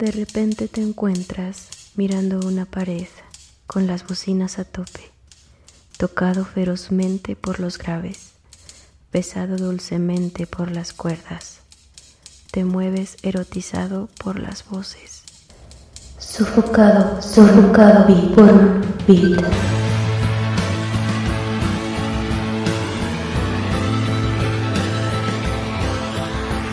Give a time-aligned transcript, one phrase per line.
[0.00, 3.08] De repente te encuentras mirando una pared
[3.66, 5.12] con las bocinas a tope,
[5.98, 8.30] tocado ferozmente por los graves,
[9.12, 11.58] besado dulcemente por las cuerdas.
[12.50, 15.20] Te mueves erotizado por las voces.
[16.16, 19.44] Sofocado, sofocado por un beat.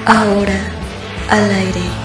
[0.06, 0.72] Ahora
[1.30, 1.97] al aire.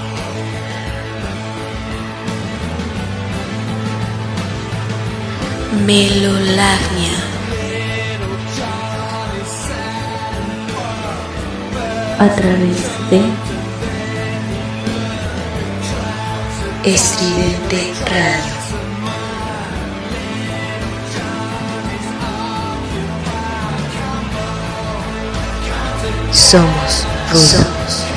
[5.85, 7.13] Melolagnia.
[12.18, 12.79] A través
[13.11, 13.21] de
[16.85, 18.53] Estridente Radio.
[26.32, 28.11] Somos ruido.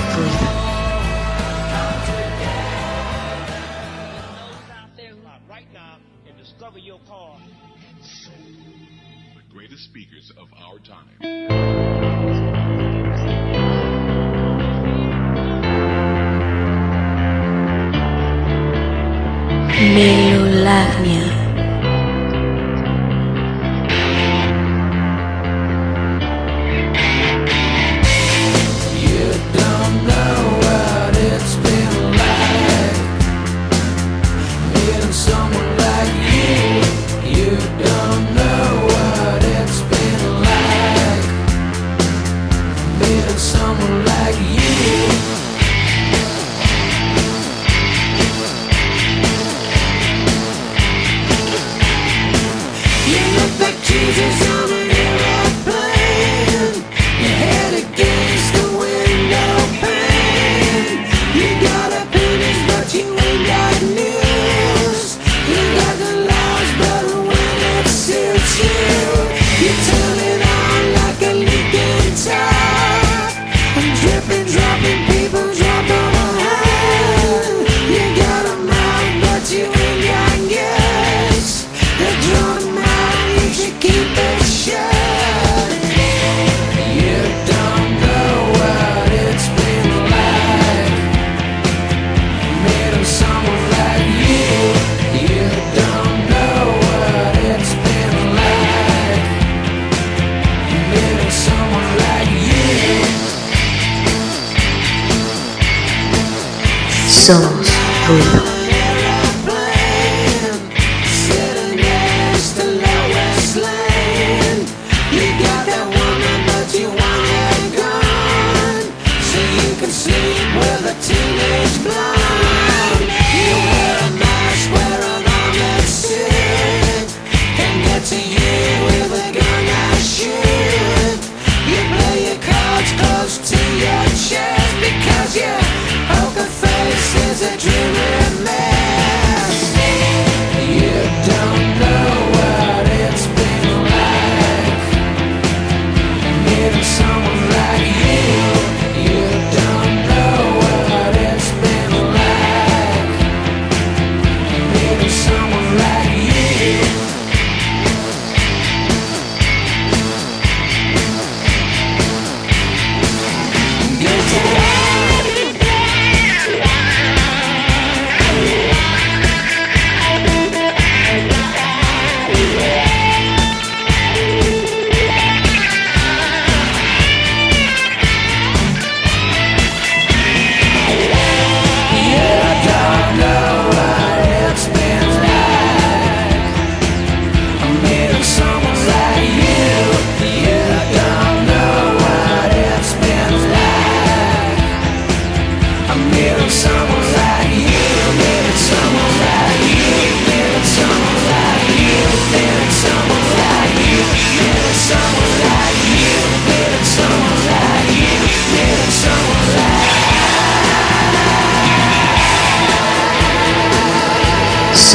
[107.25, 107.71] Souls
[108.08, 108.55] ruido.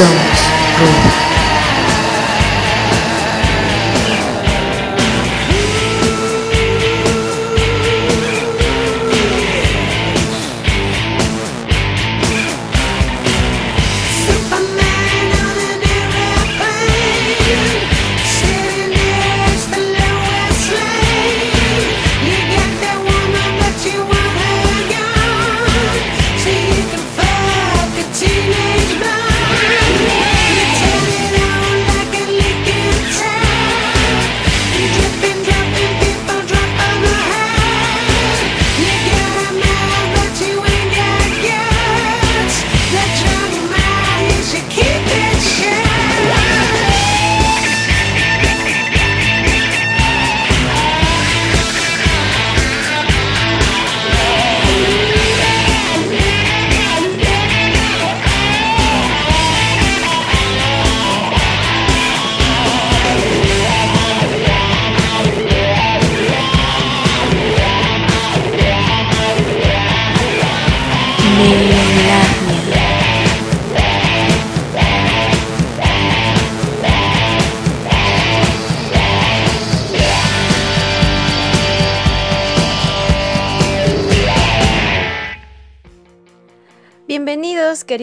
[0.01, 0.50] Somos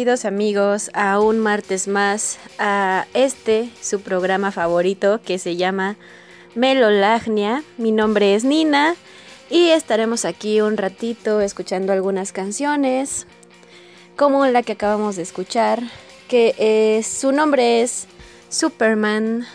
[0.08, 5.99] Amigos a un martes más a este su programa favorito que se llama
[6.55, 7.62] Melolagnia.
[7.76, 8.96] Mi nombre es Nina
[9.50, 13.26] y estaremos aquí un ratito escuchando algunas canciones
[14.16, 15.82] como la que acabamos de escuchar
[16.26, 18.06] que su nombre es
[18.49, 19.46] Superman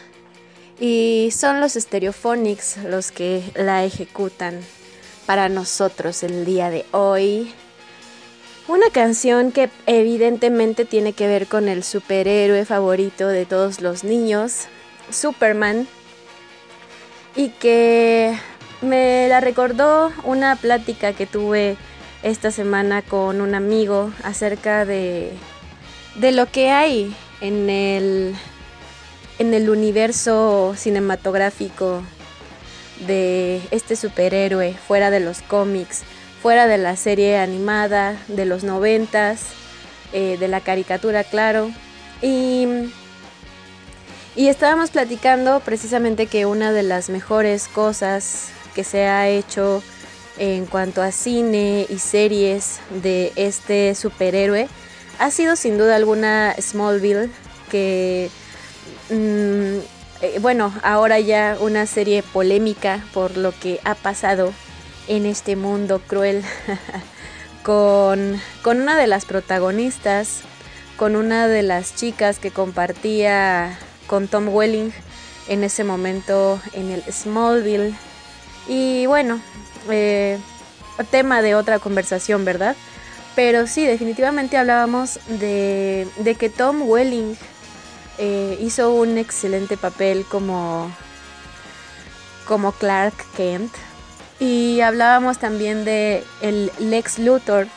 [0.80, 4.60] y son los Stereophonics los que la ejecutan
[5.26, 7.52] para nosotros el día de hoy.
[8.68, 14.68] Una canción que evidentemente tiene que ver con el superhéroe favorito de todos los niños,
[15.12, 15.86] Superman,
[17.36, 18.34] y que
[18.82, 21.76] me la recordó una plática que tuve
[22.24, 25.34] esta semana con un amigo acerca de,
[26.16, 28.34] de lo que hay en el,
[29.40, 32.02] en el universo cinematográfico
[33.08, 36.04] de este superhéroe fuera de los cómics
[36.44, 39.46] fuera de la serie animada de los noventas,
[40.12, 41.72] eh, de la caricatura, claro.
[42.22, 42.68] Y,
[44.36, 49.82] y estábamos platicando precisamente que una de las mejores cosas que se ha hecho
[50.38, 54.68] en cuanto a cine y series de este superhéroe
[55.20, 57.30] ha sido sin duda alguna Smallville,
[57.72, 58.30] que
[59.10, 59.78] mm,
[60.22, 64.52] eh, bueno, ahora ya una serie polémica por lo que ha pasado
[65.08, 66.44] en este mundo cruel
[67.64, 70.42] con, una de las protagonistas,
[70.98, 73.78] con una de las chicas que compartía
[74.08, 74.92] con Tom Welling
[75.48, 77.94] en ese momento en el Smallville.
[78.68, 79.42] Y bueno,
[79.90, 80.40] eh,
[81.12, 82.76] tema de otra conversación, ¿verdad?
[83.36, 86.08] Pero sí, definitivamente hablábamos de,
[86.40, 87.36] que Tom Welling
[88.20, 90.92] eh, hizo un excelente papel como,
[92.46, 93.74] como Clark Kent
[94.44, 97.68] y hablábamos también de el Lex Luthor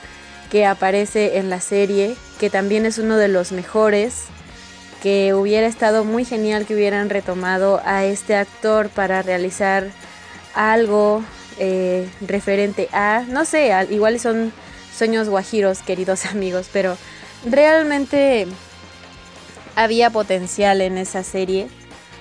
[0.50, 4.24] que aparece en la serie, que también es uno de los mejores,
[5.00, 9.92] que hubiera estado muy genial que hubieran retomado a este actor para realizar
[10.54, 11.22] algo
[11.60, 14.52] eh, referente a, no sé, igual son
[14.92, 16.96] sueños guajiros, queridos amigos, pero
[17.48, 18.48] realmente
[19.76, 21.68] había potencial en esa serie,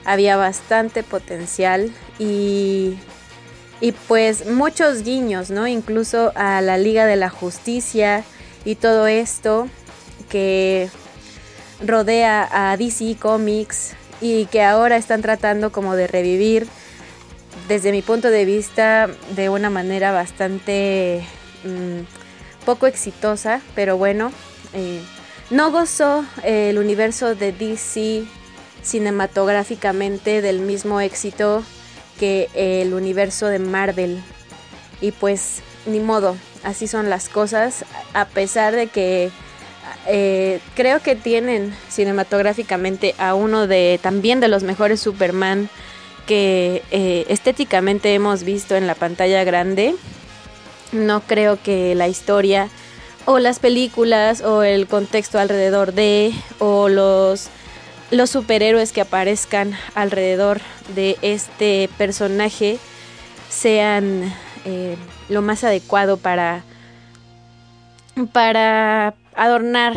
[0.05, 2.99] había bastante potencial y
[3.81, 5.67] y pues muchos guiños, ¿no?
[5.67, 8.23] Incluso a la Liga de la Justicia
[8.63, 9.67] y todo esto
[10.29, 10.89] que
[11.85, 16.67] rodea a DC Comics y que ahora están tratando como de revivir
[17.67, 21.23] desde mi punto de vista de una manera bastante
[21.63, 24.31] mm, poco exitosa, pero bueno,
[24.73, 25.01] eh,
[25.49, 28.23] no gozó el universo de DC
[28.81, 31.63] cinematográficamente del mismo éxito
[32.19, 34.21] que el universo de Marvel.
[35.01, 39.29] Y pues ni modo, así son las cosas, a pesar de que
[40.07, 45.69] eh, creo que tienen cinematográficamente a uno de también de los mejores Superman
[46.25, 49.95] que eh, estéticamente hemos visto en la pantalla grande.
[50.91, 52.69] No creo que la historia
[53.25, 57.49] o las películas o el contexto alrededor de o los
[58.11, 60.61] los superhéroes que aparezcan alrededor
[60.93, 62.77] de este personaje
[63.49, 64.33] sean
[64.65, 64.95] eh,
[65.29, 66.63] lo más adecuado para,
[68.31, 69.93] para adornar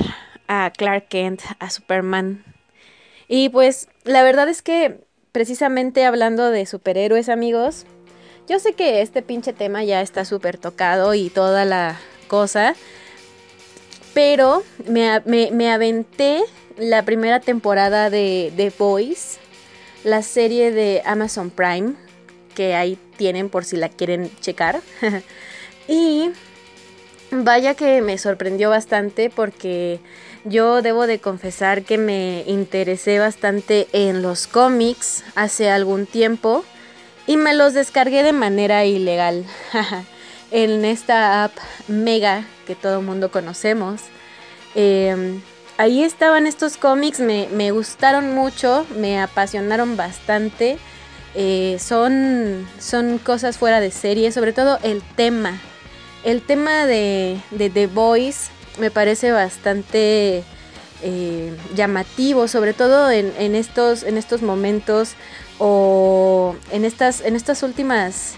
[0.46, 2.44] a Clark Kent, a Superman.
[3.28, 5.00] Y pues la verdad es que
[5.32, 7.84] precisamente hablando de superhéroes amigos,
[8.48, 11.98] yo sé que este pinche tema ya está súper tocado y toda la
[12.28, 12.74] cosa,
[14.14, 16.42] pero me, me, aventé
[16.76, 19.38] la primera temporada de The Boys,
[20.04, 21.94] la serie de Amazon Prime,
[22.54, 24.80] que ahí tienen por si la quieren checar.
[25.88, 26.30] y
[27.30, 30.00] vaya que me sorprendió bastante porque
[30.44, 36.64] yo debo de confesar que me interesé bastante en los cómics hace algún tiempo
[37.26, 39.44] y me los descargué de manera ilegal
[40.50, 41.52] en esta app
[41.86, 44.02] Mega que todo mundo conocemos.
[44.74, 45.40] Em,
[45.78, 50.78] ahí estaban estos cómics, me, gustaron mucho, me apasionaron bastante.
[51.34, 55.58] Eh, son, son cosas fuera de serie, sobre todo el tema.
[56.24, 60.44] El tema de, The Voice me parece bastante
[61.02, 65.14] eh, llamativo, sobre todo en, estos, en estos momentos
[65.58, 68.34] o en estas, en estas últimas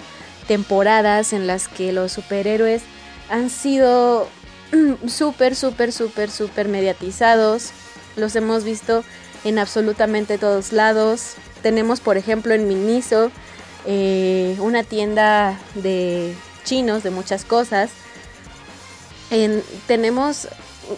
[0.46, 2.82] temporadas en las que los superhéroes
[3.30, 4.28] han sido
[5.06, 7.70] súper, súper, súper, súper mediatizados.
[8.16, 9.04] Los hemos visto
[9.44, 11.34] en absolutamente todos lados.
[11.62, 13.30] Tenemos, por ejemplo, en Miniso
[13.86, 16.34] eh, una tienda de
[16.64, 17.90] chinos, de muchas cosas.
[19.86, 20.48] tenemos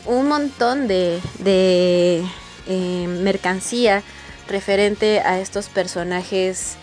[0.07, 2.25] un montón de, de
[2.67, 4.03] eh, mercancía
[4.49, 6.77] referente a estos personajes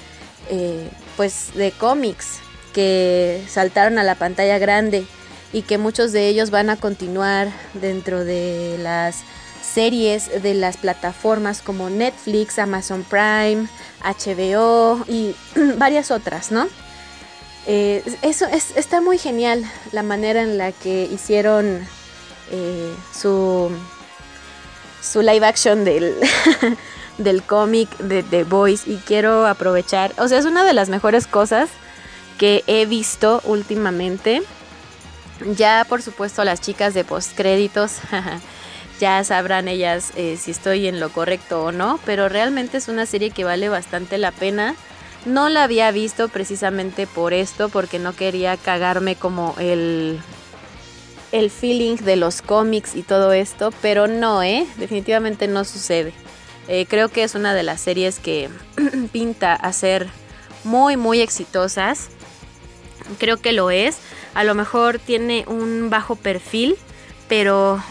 [0.49, 2.39] eh, pues de cómics
[2.71, 5.05] que saltaron a la pantalla grande
[5.53, 9.23] y que muchos de ellos van a continuar dentro de las
[9.61, 13.67] series de las plataformas como Netflix, Amazon Prime,
[14.03, 15.35] HBO y
[15.77, 16.67] varias otras, ¿no?
[17.67, 21.85] Eh, eso es, está muy genial la manera en la que hicieron
[22.51, 23.69] eh, su,
[25.01, 26.15] su live action del,
[27.17, 31.27] del cómic de The Voice y quiero aprovechar, o sea, es una de las mejores
[31.27, 31.69] cosas
[32.39, 34.41] que he visto últimamente.
[35.55, 37.97] Ya por supuesto las chicas de postcréditos
[38.99, 43.05] ya sabrán ellas eh, si estoy en lo correcto o no, pero realmente es una
[43.05, 44.75] serie que vale bastante la pena.
[45.25, 50.19] No la había visto precisamente por esto, porque no quería cagarme como el,
[51.31, 54.65] el feeling de los cómics y todo esto, pero no, ¿eh?
[54.77, 56.13] Definitivamente no sucede.
[56.67, 58.49] Eh, creo que es una de las series que
[59.11, 60.07] pinta a ser
[60.63, 62.09] muy, muy exitosas.
[63.17, 63.97] Creo que lo es.
[64.33, 66.75] A lo mejor tiene un bajo perfil,
[67.27, 67.83] pero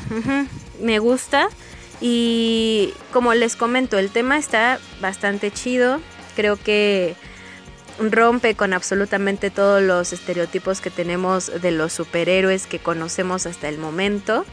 [0.81, 1.49] me gusta.
[2.01, 6.01] Y como les comento, el tema está bastante chido.
[6.37, 7.17] Creo que
[7.99, 13.79] rompe con absolutamente todos los estereotipos que tenemos de los superhéroes que conocemos hasta el
[13.79, 14.45] momento.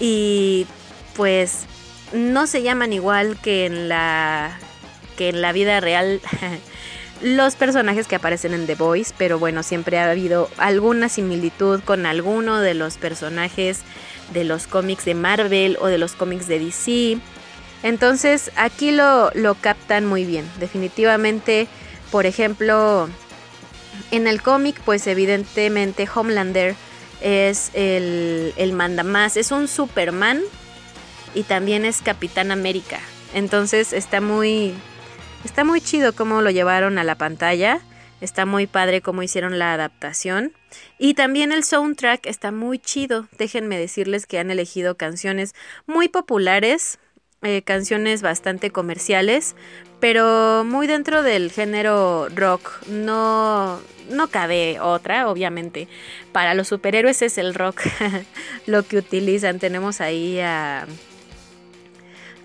[0.00, 0.66] Y
[1.14, 1.66] pues
[2.12, 4.58] no se llaman igual que en la
[5.16, 6.20] que en la vida real
[7.22, 12.04] los personajes que aparecen en The Voice, pero bueno, siempre ha habido alguna similitud con
[12.04, 13.80] alguno de los personajes
[14.32, 17.18] de los cómics de Marvel o de los cómics de DC.
[17.82, 20.48] Entonces aquí lo, lo captan muy bien.
[20.58, 21.68] Definitivamente,
[22.10, 23.08] por ejemplo,
[24.10, 26.74] en el cómic, pues evidentemente Homelander
[27.20, 30.40] es el, el mandamás, es un Superman
[31.34, 33.00] y también es Capitán América.
[33.34, 34.74] Entonces está muy,
[35.44, 37.80] está muy chido cómo lo llevaron a la pantalla.
[38.20, 40.52] Está muy padre cómo hicieron la adaptación.
[40.98, 43.26] Y también el soundtrack está muy chido.
[43.36, 45.54] Déjenme decirles que han elegido canciones
[45.86, 47.00] muy populares,
[47.42, 49.56] eh, canciones bastante comerciales,
[49.98, 52.86] pero muy dentro del género rock.
[52.86, 55.88] No, no cabe otra, obviamente.
[56.30, 57.82] Para los superhéroes es el rock
[58.66, 59.58] lo que utilizan.
[59.58, 60.86] Tenemos ahí a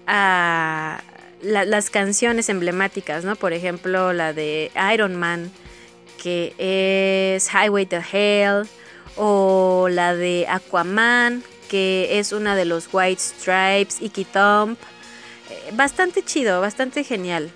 [0.07, 1.03] a
[1.41, 3.35] las canciones emblemáticas, ¿no?
[3.35, 5.51] Por ejemplo, la de Iron Man,
[6.21, 8.67] que es Highway to Hell,
[9.15, 14.79] o la de Aquaman, que es una de los White Stripes, Icky Thump.
[15.49, 17.51] Eh, bastante chido, bastante genial.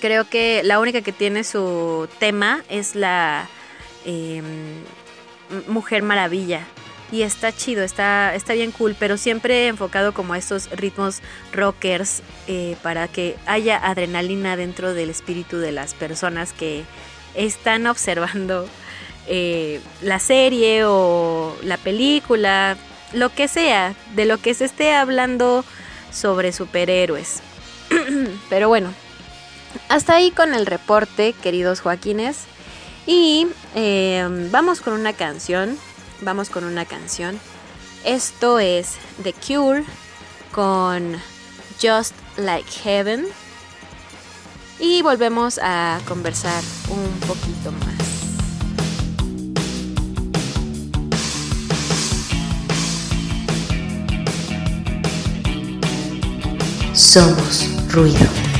[0.00, 3.48] Creo que la única que tiene su tema es la
[4.04, 4.44] em,
[5.66, 6.66] Mujer Maravilla
[7.12, 11.20] y está chido, está, está bien cool, pero siempre enfocado como a estos ritmos
[11.52, 16.84] rockers eh, para que haya adrenalina dentro del espíritu de las personas que
[17.34, 18.66] están observando
[19.26, 22.78] eh, la serie o la película,
[23.12, 25.66] lo que sea, de lo que se esté hablando
[26.10, 27.42] sobre superhéroes.
[28.48, 28.90] pero bueno,
[29.90, 32.44] hasta ahí con el reporte, queridos Joaquines.
[33.06, 35.76] Y eh, vamos con una canción
[36.22, 37.38] vamos con una canción.
[38.04, 39.84] Esto es The Cure
[40.52, 41.16] con
[41.80, 43.26] Just Like Heaven.
[44.78, 47.92] Y volvemos a conversar un poquito más.
[56.94, 58.51] Somos ruido.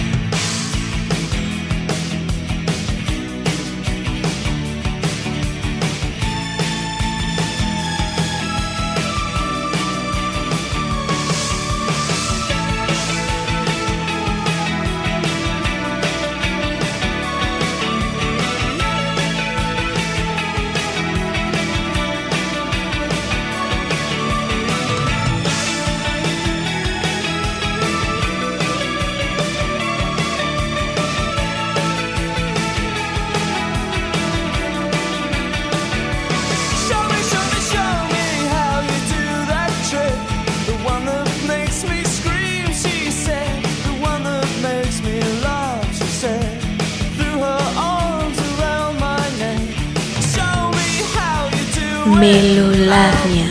[52.22, 53.41] Melolagnia.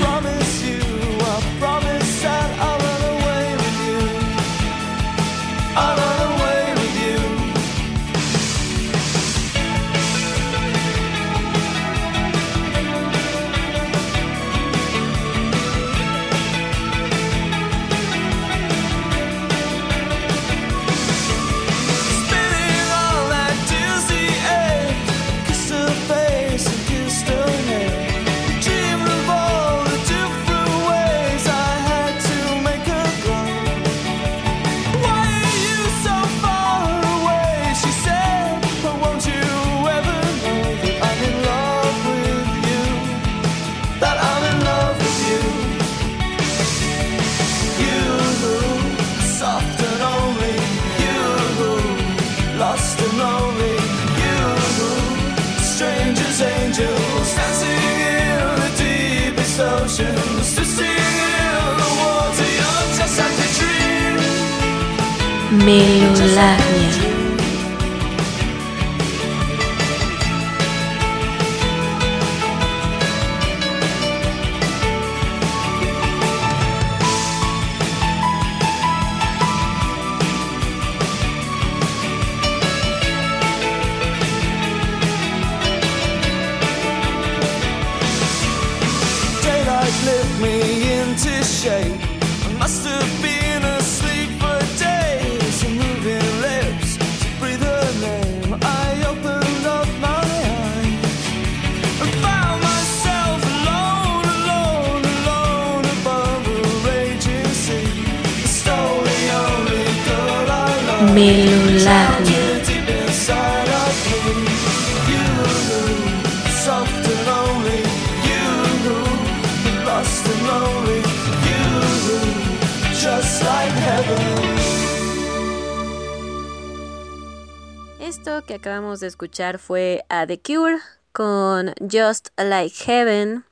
[128.00, 130.78] Esto que acabamos de escuchar fue a The Cure
[131.14, 133.44] con Just Like Heaven.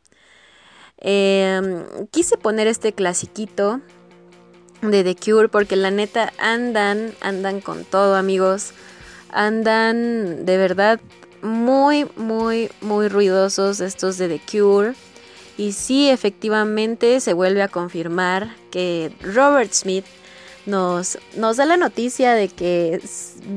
[0.97, 3.81] Em, quise poner este clasiquito
[4.81, 8.71] de The Cure porque la neta andan, andan con todo amigos.
[9.31, 10.99] Andan de verdad
[11.41, 14.93] muy, muy, muy ruidosos estos de The Cure.
[15.57, 20.05] Y sí, efectivamente se vuelve a confirmar que Robert Smith
[20.65, 23.01] nos, nos da la noticia de que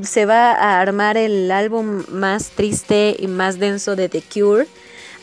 [0.02, 4.66] se va a armar el álbum más triste y más denso de The Cure.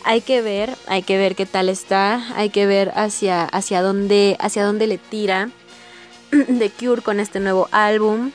[0.05, 4.37] Hay que ver, hay que ver qué tal está, hay que ver hacia, hacia, dónde,
[4.39, 5.49] hacia dónde le tira
[6.59, 8.31] The Cure con este nuevo álbum.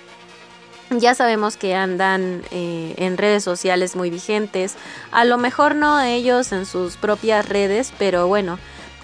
[0.90, 4.74] Ya sabemos que andan eh, en redes sociales muy vigentes.
[5.10, 8.58] A lo mejor no ellos en sus propias redes, pero bueno,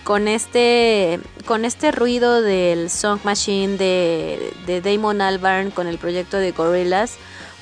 [0.05, 6.37] con este, con este ruido del Song Machine de, de Damon Albarn con el proyecto
[6.37, 7.13] de Gorillaz,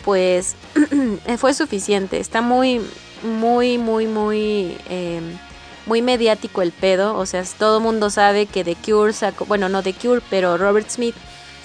[0.05, 0.57] pues
[1.39, 2.19] fue suficiente.
[2.19, 2.81] Está muy,
[3.23, 5.21] muy, muy, muy, eh,
[5.89, 7.17] muy mediático el pedo.
[7.17, 10.89] O sea, todo mundo sabe que The Cure sacó, bueno, no The Cure, pero Robert
[10.89, 11.17] Smith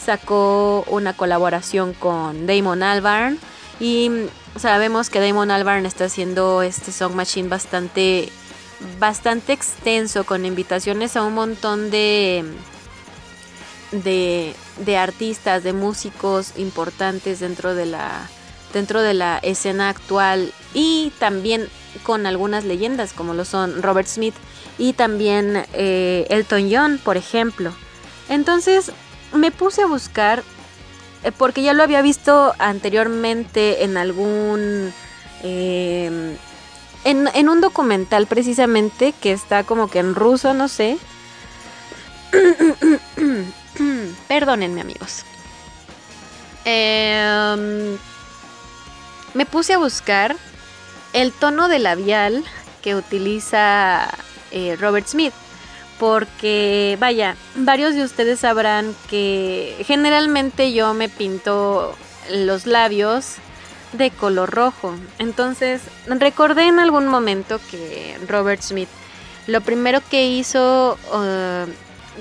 [0.04, 3.38] sacó una colaboración con Damon Albarn
[3.80, 8.30] y mm, sabemos que Damon Albarn está haciendo este Song Machine bastante
[9.00, 12.44] bastante extenso con invitaciones a un montón de
[13.92, 18.28] de, de artistas, de músicos importantes dentro de la
[18.74, 21.70] dentro de la escena actual y también
[22.04, 24.36] con algunas leyendas como lo son Robert Smith
[24.78, 27.72] y también eh, Elton John, por ejemplo.
[28.30, 28.92] Entonces
[29.34, 30.44] me puse a buscar
[31.24, 34.94] eh, porque ya lo había visto anteriormente en algún
[35.44, 36.38] eh,
[37.04, 40.98] en, un documental precisamente que está como que en ruso, no sé.
[44.28, 45.24] Perdónenme amigos.
[46.66, 47.98] Em,
[49.34, 50.36] me puse a buscar
[51.14, 52.44] el tono de labial
[52.82, 54.10] que utiliza
[54.52, 55.34] eh, Robert Smith.
[56.00, 61.96] Porque, vaya, varios de ustedes sabrán que generalmente yo me pinto
[62.30, 63.36] los labios
[63.94, 64.96] de color rojo.
[65.20, 68.90] Entonces, recordé en algún momento que Robert Smith
[69.48, 71.70] lo primero que hizo uh,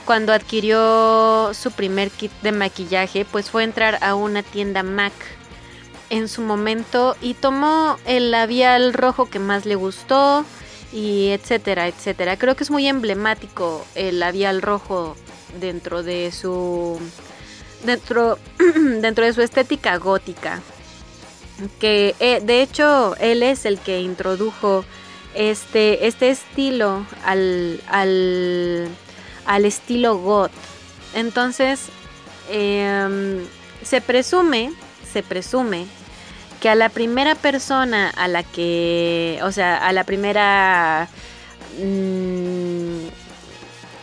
[0.04, 5.12] cuando adquirió su primer kit de maquillaje, pues fue entrar a una tienda MAC
[6.12, 10.44] en su momento y tomó el labial rojo que más le gustó
[10.92, 12.36] y etcétera, etcétera.
[12.36, 15.16] Creo que es muy emblemático el labial rojo
[15.58, 17.00] dentro de su
[17.84, 18.38] dentro
[19.00, 20.60] dentro de su estética gótica.
[21.80, 24.84] Que eh, de hecho él es el que introdujo
[25.34, 28.88] este, este estilo al, al,
[29.46, 30.52] al estilo goth.
[31.14, 31.86] Entonces,
[32.50, 33.46] eh,
[33.82, 34.72] se presume,
[35.10, 35.86] se presume
[36.62, 41.08] que a la primera persona a la que, o sea, a la primera...
[41.82, 43.08] Mmm,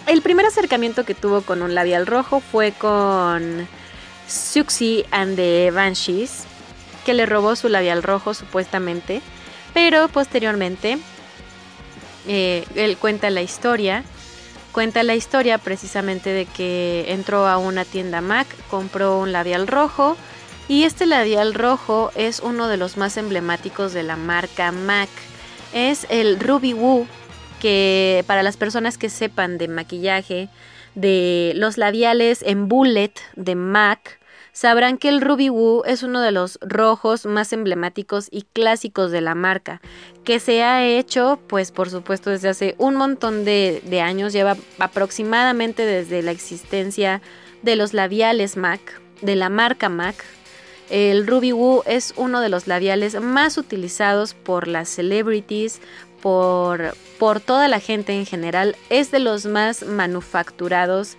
[0.07, 3.65] el primer acercamiento que tuvo con un labial rojo fue con
[4.27, 6.43] Suxy and the Banshees,
[7.05, 9.21] que le robó su labial rojo supuestamente,
[9.73, 10.97] pero posteriormente
[12.27, 14.03] eh, él cuenta la historia,
[14.73, 20.17] cuenta la historia precisamente de que entró a una tienda MAC, compró un labial rojo
[20.69, 25.09] y este labial rojo es uno de los más emblemáticos de la marca MAC.
[25.73, 27.07] Es el Ruby Woo,
[27.59, 30.47] que para las personas que sepan de maquillaje,
[30.93, 34.19] de los labiales en bullet de MAC,
[34.51, 39.21] sabrán que el Ruby Woo es uno de los rojos más emblemáticos y clásicos de
[39.21, 39.81] la marca,
[40.23, 44.55] que se ha hecho, pues por supuesto, desde hace un montón de, de años, lleva
[44.77, 47.23] aproximadamente desde la existencia
[47.63, 50.23] de los labiales MAC, de la marca MAC.
[50.89, 55.81] El Ruby Woo es uno de los labiales más utilizados por las celebrities,
[56.21, 58.75] por, por toda la gente en general.
[58.89, 61.15] Es de los más manufacturados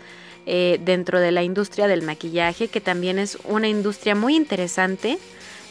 [0.46, 5.18] eh, dentro de la industria del maquillaje, que también es una industria muy interesante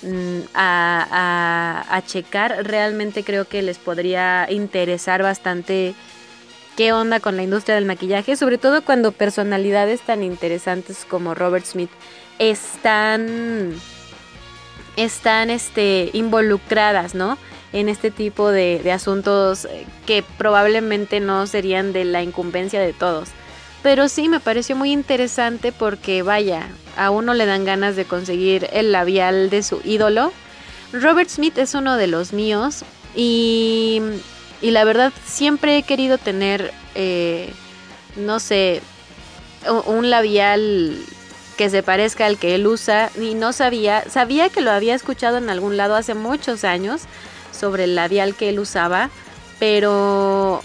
[0.02, 2.66] mm, a, a, a checar.
[2.66, 5.94] Realmente creo que les podría interesar bastante
[6.78, 11.66] qué onda con la industria del maquillaje, sobre todo cuando personalidades tan interesantes como Robert
[11.66, 11.90] Smith
[12.40, 13.74] están
[14.96, 17.38] están este involucradas, ¿no?
[17.72, 19.68] En este tipo de, asuntos
[20.06, 23.30] que probablemente no serían de la incumbencia de todos.
[23.84, 28.68] Pero sí me pareció muy interesante porque vaya, a uno le dan ganas de conseguir
[28.74, 30.34] el labial de su ídolo.
[30.92, 32.84] Robert Smith es uno de los míos
[33.16, 34.02] y
[34.62, 37.52] y la verdad siempre he querido tener, eh,
[38.18, 38.82] no sé,
[39.86, 40.98] un labial
[41.60, 45.36] que se parezca al que él usa y no sabía, sabía que lo había escuchado
[45.36, 47.02] en algún lado hace muchos años
[47.52, 49.10] sobre el labial que él usaba,
[49.60, 50.62] pero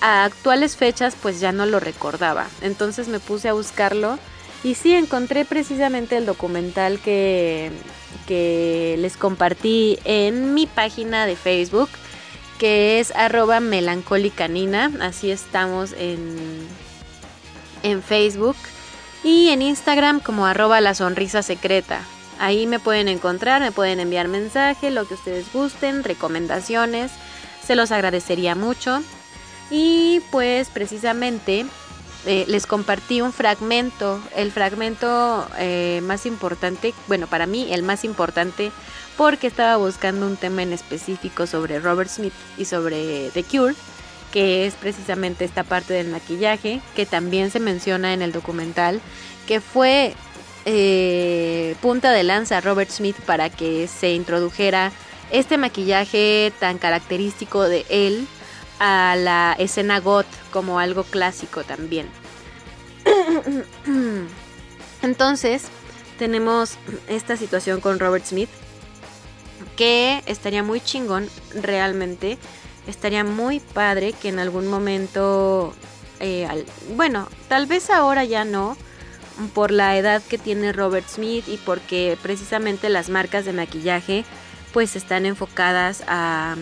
[0.00, 2.48] a actuales fechas pues ya no lo recordaba.
[2.62, 4.18] Entonces me puse a buscarlo
[4.64, 7.70] y sí encontré precisamente el documental que,
[8.26, 11.90] que les compartí en mi página de Facebook
[12.58, 16.66] que es arroba melancólicanina, así estamos en,
[17.84, 18.56] en Facebook
[19.24, 22.00] y en Instagram como arroba la sonrisa secreta.
[22.38, 27.10] Ahí me pueden encontrar, me pueden enviar mensaje, lo que ustedes gusten, recomendaciones,
[27.66, 29.02] se los agradecería mucho.
[29.70, 31.64] Y pues precisamente
[32.26, 38.04] eh, les compartí un fragmento, el fragmento eh, más importante, bueno, para mí el más
[38.04, 38.72] importante
[39.16, 43.74] porque estaba buscando un tema en específico sobre Robert Smith y sobre The Cure,
[44.34, 49.00] que es precisamente esta parte del maquillaje, que también se menciona en el documental,
[49.46, 50.16] que fue
[50.64, 54.90] eh, punta de lanza Robert Smith para que se introdujera
[55.30, 58.26] este maquillaje tan característico de él
[58.80, 62.08] a la escena goth como algo clásico también.
[65.02, 65.66] Entonces,
[66.18, 68.50] tenemos esta situación con Robert Smith
[69.76, 72.36] que estaría muy chingón realmente.
[72.86, 75.74] Estaría muy padre que en algún momento,
[76.20, 76.46] eh,
[76.96, 78.76] bueno, tal vez ahora ya no,
[79.54, 84.24] por la edad que tiene Robert Smith y porque precisamente las marcas de maquillaje
[84.72, 86.56] pues están enfocadas a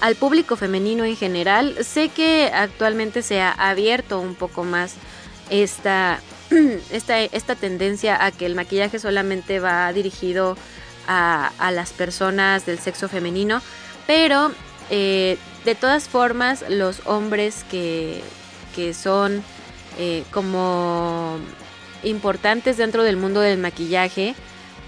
[0.00, 1.76] al público femenino en general.
[1.82, 4.96] Sé que actualmente se ha abierto un poco más
[5.48, 6.20] esta,
[6.90, 10.58] esta, esta tendencia a que el maquillaje solamente va dirigido
[11.06, 13.62] a, las personas del sexo femenino,
[14.06, 14.52] pero
[14.90, 18.22] eh, de todas formas los hombres que,
[18.74, 19.42] que son
[19.98, 21.38] eh, como
[22.02, 24.34] importantes dentro del mundo del maquillaje,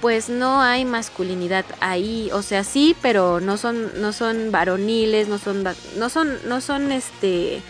[0.00, 5.38] pues no hay masculinidad ahí, o sea, sí, pero no son no son varoniles, no
[5.38, 5.64] son
[5.96, 7.62] no son no son este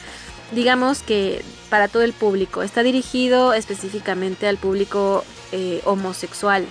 [0.52, 6.64] digamos que para todo el público, está dirigido específicamente al público eh, homosexual,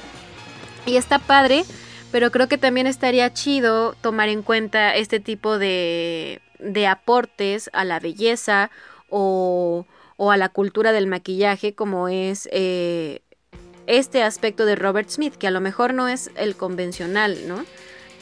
[0.85, 1.65] y está padre,
[2.11, 7.83] pero creo que también estaría chido tomar en cuenta este tipo de, de aportes a
[7.83, 8.71] la belleza
[9.09, 9.85] o,
[10.17, 13.21] o, a la cultura del maquillaje como es eh,
[13.87, 17.65] este aspecto de Robert Smith, que a lo mejor no es el convencional, ¿no?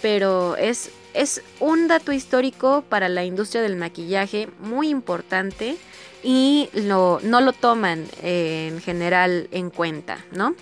[0.01, 5.77] Pero es, es un dato histórico para la industria del maquillaje muy importante
[6.23, 10.55] y lo, no lo toman eh, en general en cuenta, ¿no?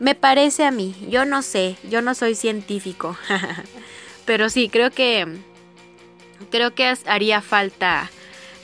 [0.00, 3.16] Me parece a mí, yo no sé, yo no soy científico,
[4.26, 5.26] pero sí, creo que
[6.50, 8.10] creo que haría falta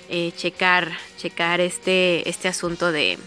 [0.09, 3.19] eh, checar, checar este, este asunto de,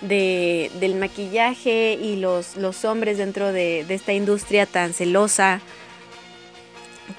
[0.00, 5.60] de, del maquillaje y los, los hombres dentro de, de esta industria tan celosa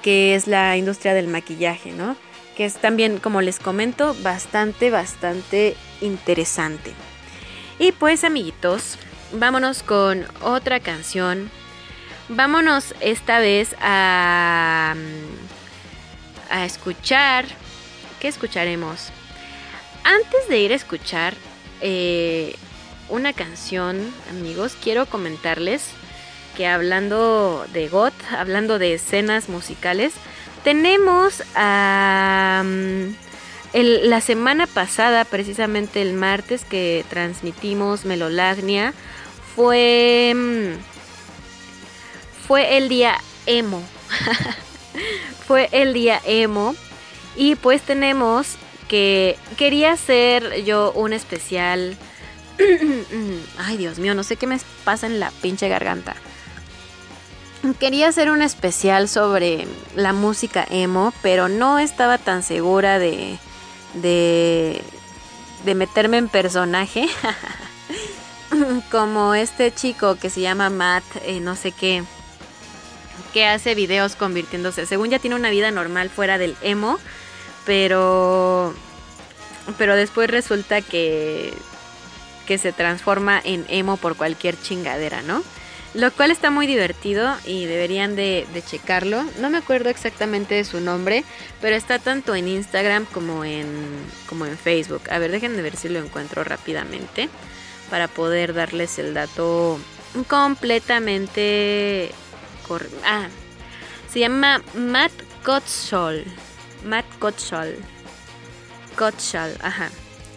[0.02, 2.16] que es la industria del maquillaje, ¿no?
[2.56, 6.92] Que es también, como les comento, bastante, bastante interesante.
[7.78, 8.98] Y pues amiguitos,
[9.32, 11.50] vámonos con otra canción.
[12.28, 14.94] Vámonos esta vez a,
[16.50, 17.46] a escuchar.
[18.20, 19.10] ¿Qué escucharemos?
[20.02, 21.34] Antes de ir a escuchar
[21.80, 22.56] eh,
[23.08, 25.90] una canción, amigos, quiero comentarles
[26.56, 30.14] que hablando de GOT, hablando de escenas musicales,
[30.64, 32.64] tenemos a,
[33.72, 38.94] la semana pasada, precisamente el martes que transmitimos Melolagnia,
[39.54, 40.78] fue, mm,
[42.46, 43.82] fue el día emo.
[45.46, 46.74] fue el día emo.
[47.36, 48.56] Y pues tenemos
[48.88, 51.96] que quería hacer yo un especial.
[53.58, 56.16] Ay, Dios mío, no sé qué me pasa en la pinche garganta.
[57.78, 63.38] Quería hacer un especial sobre la música emo, pero no estaba tan segura de,
[63.94, 64.82] de,
[65.64, 67.08] de meterme en personaje
[68.90, 72.04] como este chico que se llama Matt, eh, no sé qué,
[73.32, 76.98] que hace videos convirtiéndose, según ya tiene una vida normal fuera del emo,
[77.66, 78.74] pero,
[79.76, 81.52] pero después resulta que,
[82.46, 85.42] que se transforma en emo por cualquier chingadera, ¿no?
[85.98, 89.24] Lo cual está muy divertido y deberían de, checarlo.
[89.40, 91.24] No me acuerdo exactamente de su nombre,
[91.60, 93.66] pero está tanto en Instagram como en,
[94.28, 95.02] como en Facebook.
[95.10, 97.28] A ver, déjenme ver si lo encuentro rápidamente
[97.90, 99.80] para poder darles el dato
[100.28, 102.12] completamente...
[103.04, 103.26] Ah,
[104.08, 105.10] se llama Matt
[105.44, 106.22] Gottschall.
[106.84, 107.74] Matt Gottschall.
[108.96, 109.90] Gottschall, ajá.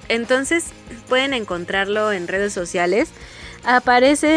[0.08, 0.71] Entonces
[1.08, 3.10] pueden encontrarlo en redes sociales.
[3.63, 4.28] Aparece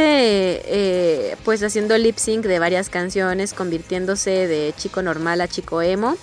[0.66, 6.18] eh, pues haciendo lip sync de varias canciones, convirtiéndose de chico normal a chico emo,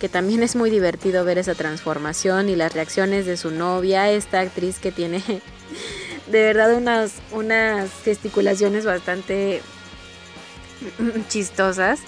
[0.00, 4.40] que también es muy divertido ver esa transformación y las reacciones de su novia, esta
[4.40, 5.22] actriz que tiene
[6.26, 9.62] de verdad unas, unas gesticulaciones bastante
[11.28, 12.00] chistosas.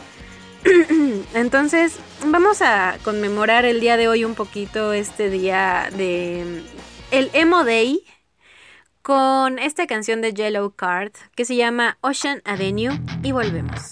[1.35, 1.95] Entonces,
[2.27, 6.63] vamos a conmemorar el día de hoy un poquito este día de
[7.11, 8.05] el Emo Day
[9.03, 13.91] con esta canción de Yellow Card que se llama Ocean Avenue y volvemos.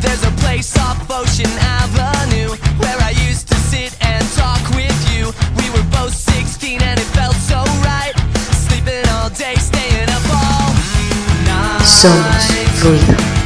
[0.00, 5.32] There's a place off Ocean Avenue where I used to sit and talk with you.
[5.56, 8.12] We were both 16 and it felt so right.
[8.68, 10.74] Sleeping all day, staying up all
[11.46, 11.82] night.
[11.84, 13.41] Somos ruido.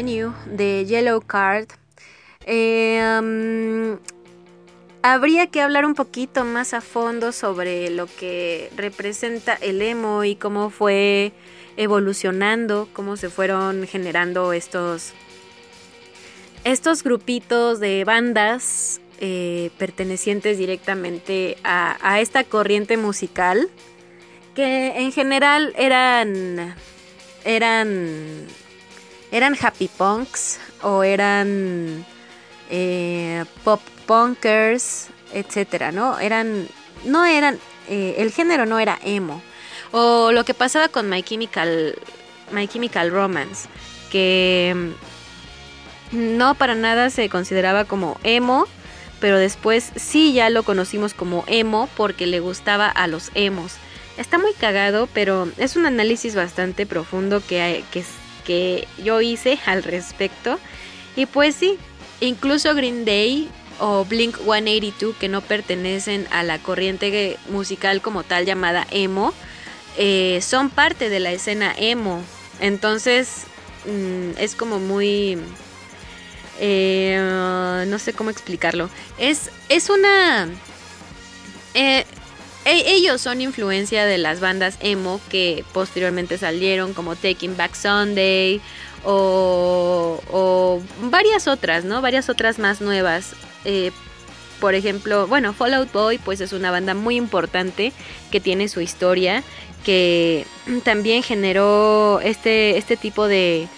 [0.00, 1.68] De Yellow Card.
[2.48, 3.98] Um,
[5.02, 10.36] habría que hablar un poquito más a fondo sobre lo que representa el emo y
[10.36, 11.32] cómo fue
[11.76, 15.12] evolucionando, cómo se fueron generando estos,
[16.64, 23.68] estos grupitos de bandas eh, pertenecientes directamente a, a esta corriente musical
[24.54, 26.74] que en general eran
[27.44, 28.46] eran
[29.30, 32.04] eran happy punks o eran
[32.70, 36.18] eh, pop punkers, etcétera, ¿no?
[36.18, 36.68] Eran
[37.04, 39.42] no eran eh, el género no era emo
[39.92, 41.94] o lo que pasaba con My Chemical
[42.52, 43.68] My Chemical Romance
[44.10, 44.92] que
[46.12, 48.66] mm, no para nada se consideraba como emo
[49.20, 53.74] pero después sí ya lo conocimos como emo porque le gustaba a los emos.
[54.16, 58.02] Está muy cagado, pero es un análisis bastante profundo que, que,
[58.40, 60.58] que yo hice al respecto.
[61.16, 61.78] Y pues sí,
[62.20, 63.48] incluso Green Day
[63.78, 69.32] o Blink 182, que no pertenecen a la corriente musical como tal llamada emo,
[69.96, 72.22] eh, son parte de la escena emo.
[72.60, 73.44] Entonces
[73.86, 75.38] mm, es como muy...
[76.62, 78.90] Eh, no sé cómo explicarlo.
[79.18, 80.48] Es, es una...
[81.72, 82.04] Eh,
[82.64, 88.60] e, ellos son influencia de las bandas emo que posteriormente salieron como Taking Back Sunday
[89.04, 92.02] o, varias otras, ¿no?
[92.02, 93.34] Varias otras más nuevas.
[93.64, 93.92] Eh,
[94.60, 97.92] por ejemplo, bueno, Fallout Boy pues es una banda muy importante
[98.30, 99.42] que tiene su historia,
[99.84, 100.46] que
[100.84, 103.68] también generó este, este tipo de,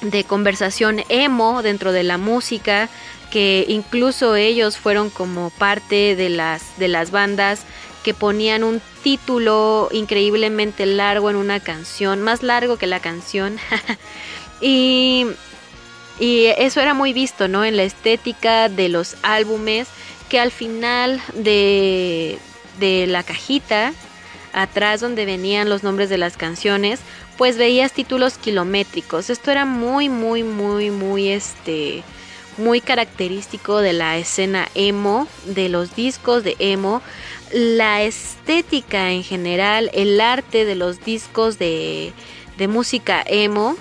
[0.00, 2.88] de conversación emo dentro de la música
[3.32, 7.62] que incluso ellos fueron como parte de las, de las bandas
[8.04, 13.56] que ponían un título increíblemente largo en una canción, más largo que la canción.
[14.60, 15.26] y,
[16.20, 17.64] y eso era muy visto, ¿no?
[17.64, 19.88] En la estética de los álbumes,
[20.28, 22.38] que al final de,
[22.78, 23.94] de la cajita,
[24.52, 27.00] atrás donde venían los nombres de las canciones,
[27.38, 29.30] pues veías títulos kilométricos.
[29.30, 32.02] Esto era muy, muy, muy, muy, este
[32.62, 37.02] muy característico de la escena emo, de los discos de emo,
[37.52, 42.12] la estética en general, el arte de los discos de,
[42.56, 43.76] de música emo.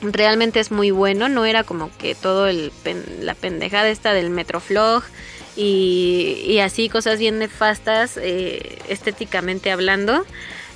[0.00, 2.72] Realmente es muy bueno, no era como que todo el
[3.20, 5.02] la pendejada esta del Metroflog
[5.56, 10.24] y, y así cosas bien nefastas eh, estéticamente hablando.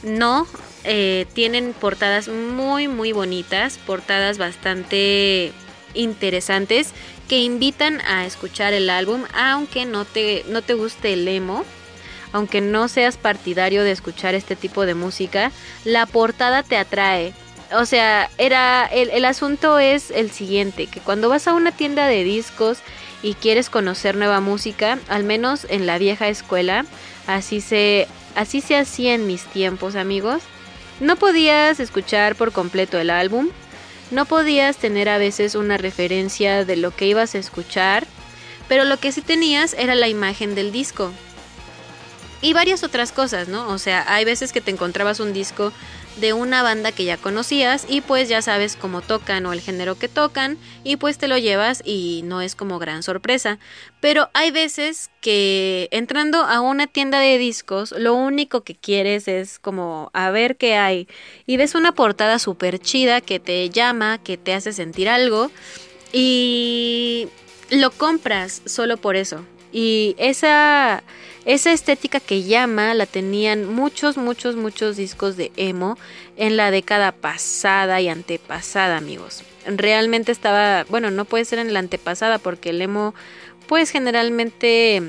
[0.02, 0.48] No,
[0.82, 5.52] eh, tienen portadas muy muy bonitas, portadas bastante
[5.94, 6.92] interesantes
[7.28, 11.64] que invitan a escuchar el álbum, aunque no te, no te guste el emo,
[12.32, 15.52] aunque no seas partidario de escuchar este tipo de música,
[15.84, 17.34] la portada te atrae.
[17.74, 22.06] O sea, era el, el asunto es el siguiente, que cuando vas a una tienda
[22.06, 22.78] de discos
[23.22, 26.84] y quieres conocer nueva música, al menos en la vieja escuela,
[27.26, 30.42] así se, así se hacía en mis tiempos, amigos.
[31.00, 33.48] No podías escuchar por completo el álbum,
[34.12, 38.06] no podías tener a veces una referencia de lo que ibas a escuchar,
[38.68, 41.10] pero lo que sí tenías era la imagen del disco.
[42.42, 43.68] Y varias otras cosas, ¿no?
[43.68, 45.72] O sea, hay veces que te encontrabas un disco
[46.16, 49.98] de una banda que ya conocías y pues ya sabes cómo tocan o el género
[49.98, 53.58] que tocan y pues te lo llevas y no es como gran sorpresa.
[54.00, 59.58] Pero hay veces que entrando a una tienda de discos lo único que quieres es
[59.58, 61.08] como a ver qué hay
[61.46, 65.50] y ves una portada súper chida que te llama, que te hace sentir algo
[66.12, 67.28] y
[67.70, 69.44] lo compras solo por eso.
[69.72, 71.02] Y esa
[71.44, 75.98] esa estética que llama la tenían muchos, muchos, muchos discos de emo
[76.36, 79.42] en la década pasada y antepasada, amigos.
[79.66, 83.12] Realmente estaba, bueno, no puede ser en la antepasada porque el emo,
[83.66, 85.02] pues generalmente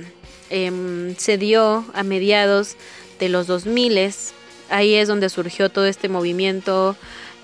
[0.50, 2.78] em, se dio a mediados
[3.20, 4.12] de los 2000
[4.70, 6.96] Ahí es donde surgió todo este movimiento,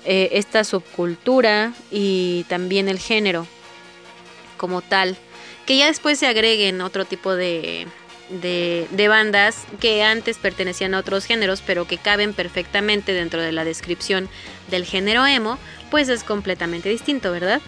[0.04, 3.46] eh, esta subcultura y también el género
[4.56, 5.16] como tal.
[5.70, 7.86] Que ya después se agreguen otro tipo de,
[8.28, 13.64] de, bandas que antes pertenecían a otros géneros, pero que caben perfectamente dentro de la
[13.64, 14.28] descripción
[14.68, 15.58] del género emo,
[15.88, 17.60] pues es completamente distinto, ¿verdad?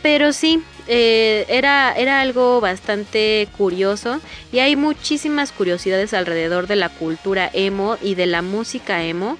[0.00, 6.88] Pero sí, eh, era, era algo bastante curioso y hay muchísimas curiosidades alrededor de la
[6.88, 9.36] cultura emo y de la música emo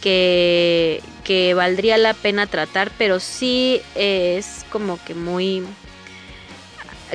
[0.00, 5.62] que, que valdría la pena tratar, pero sí es como que muy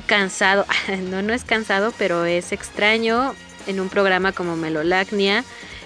[0.05, 0.65] cansado,
[1.09, 3.35] no, no es cansado, pero es extraño
[3.67, 5.43] en un programa como Melolacnia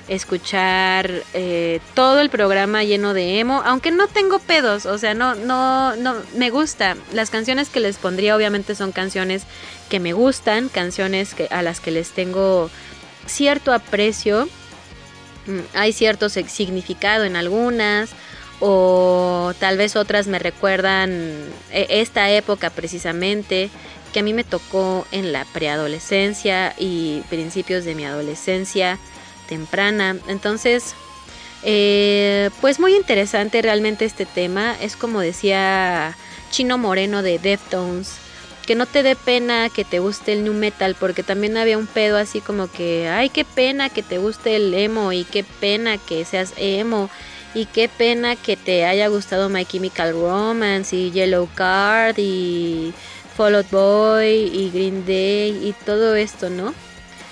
[0.07, 5.35] escuchar eh, todo el programa lleno de emo, aunque no tengo pedos, o sea, no,
[5.35, 6.95] no, no, me gusta.
[7.13, 9.43] Las canciones que les pondría obviamente son canciones
[9.89, 12.69] que me gustan, canciones que, a las que les tengo
[13.25, 14.47] cierto aprecio,
[15.47, 18.11] mm, hay cierto significado en algunas,
[18.59, 21.11] o tal vez otras me recuerdan
[21.71, 23.69] e, esta época precisamente
[24.13, 28.97] que a mí me tocó en la preadolescencia y principios de mi adolescencia
[29.49, 30.15] temprana.
[30.27, 30.95] Entonces,
[31.63, 34.75] eh, pues muy interesante realmente este tema.
[34.81, 36.15] Es como decía
[36.51, 38.15] Chino Moreno de Deftones,
[38.65, 41.87] que no te dé pena que te guste el new metal, porque también había un
[41.87, 45.97] pedo así como que, ay, qué pena que te guste el emo y qué pena
[45.97, 47.09] que seas emo.
[47.55, 52.93] Y qué pena que te haya gustado My Chemical Romance y Yellow Card y
[53.37, 56.73] Fall Out Boy y Green Day y todo esto, ¿no?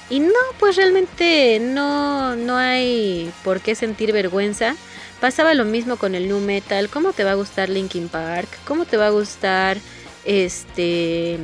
[0.10, 4.78] Y no, pues realmente no, no hay por qué sentir vergüenza.
[5.20, 6.90] Pasaba lo mismo con el nu metal.
[6.90, 8.48] ¿Cómo te va a gustar Linkin Park?
[8.66, 9.78] ¿Cómo te va a gustar
[10.24, 11.38] este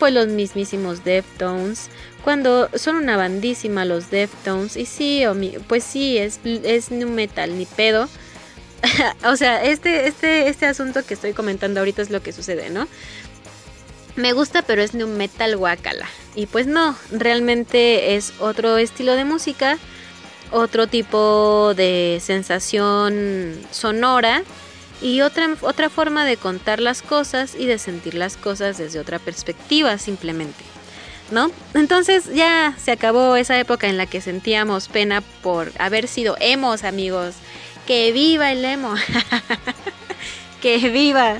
[0.00, 1.88] pues los mismísimos Deftones?
[2.24, 4.76] Cuando son una bandísima los Deftones.
[4.76, 5.22] Y sí,
[5.68, 8.08] pues sí, es, es nu metal, ni pedo.
[9.24, 12.86] o sea, este, este, este asunto que estoy comentando ahorita es lo que sucede, ¿no?
[14.16, 16.08] me gusta, pero es un metal guacala.
[16.34, 19.78] Y pues no, realmente es otro estilo de música,
[20.50, 24.42] otro tipo de sensación sonora
[25.02, 29.18] y otra, otra forma de contar las cosas y de sentir las cosas desde otra
[29.18, 30.64] perspectiva simplemente.
[31.30, 31.50] ¿No?
[31.72, 36.84] Entonces ya se acabó esa época en la que sentíamos pena por haber sido emos,
[36.84, 37.34] amigos.
[37.86, 38.94] Que viva el emo.
[40.62, 41.38] que viva.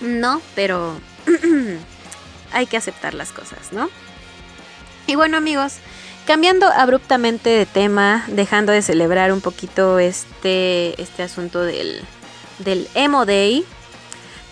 [0.00, 1.00] No, pero
[2.52, 3.88] hay que aceptar las cosas, ¿no?
[5.06, 5.78] Y bueno amigos,
[6.26, 12.02] cambiando abruptamente de tema, dejando de celebrar un poquito este, este asunto del,
[12.58, 13.64] del Emo Day,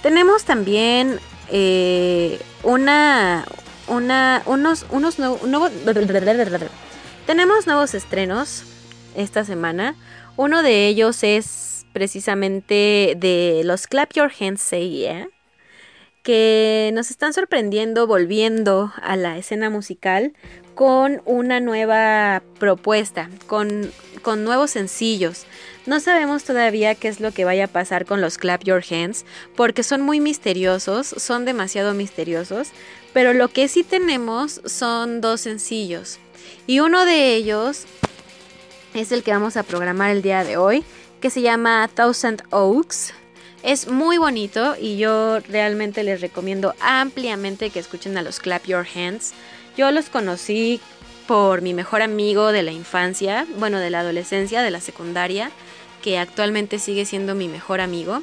[0.02, 1.20] tenemos también
[1.50, 3.44] eh, una,
[3.86, 5.40] una, unos, unos nuevos,
[7.26, 8.64] tenemos nuevos estrenos
[9.14, 9.94] esta semana.
[10.38, 15.28] Uno de ellos es precisamente de los Clap Your Hands Say Yeah
[16.22, 20.34] que nos están sorprendiendo volviendo a la escena musical
[20.76, 23.90] con una nueva propuesta, con,
[24.22, 25.44] con, nuevos sencillos.
[25.86, 29.24] No sabemos todavía qué es lo que vaya a pasar con los Clap Your Hands,
[29.56, 32.68] porque son muy misteriosos, son demasiado misteriosos,
[33.12, 36.20] pero lo que sí tenemos son dos sencillos.
[36.68, 37.86] Y uno de ellos
[38.94, 40.84] es el que vamos a programar el día de hoy,
[41.20, 43.12] que se llama Thousand Oaks
[43.62, 48.86] es muy bonito y yo realmente les recomiendo ampliamente que escuchen a los Clap Your
[48.94, 49.32] Hands.
[49.76, 50.80] Yo los conocí
[51.26, 55.50] por mi mejor amigo de la infancia, bueno, de la adolescencia, de la secundaria,
[56.02, 58.22] que actualmente sigue siendo mi mejor amigo.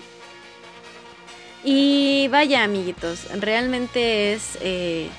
[1.63, 5.09] Y vaya amiguitos, realmente es eh,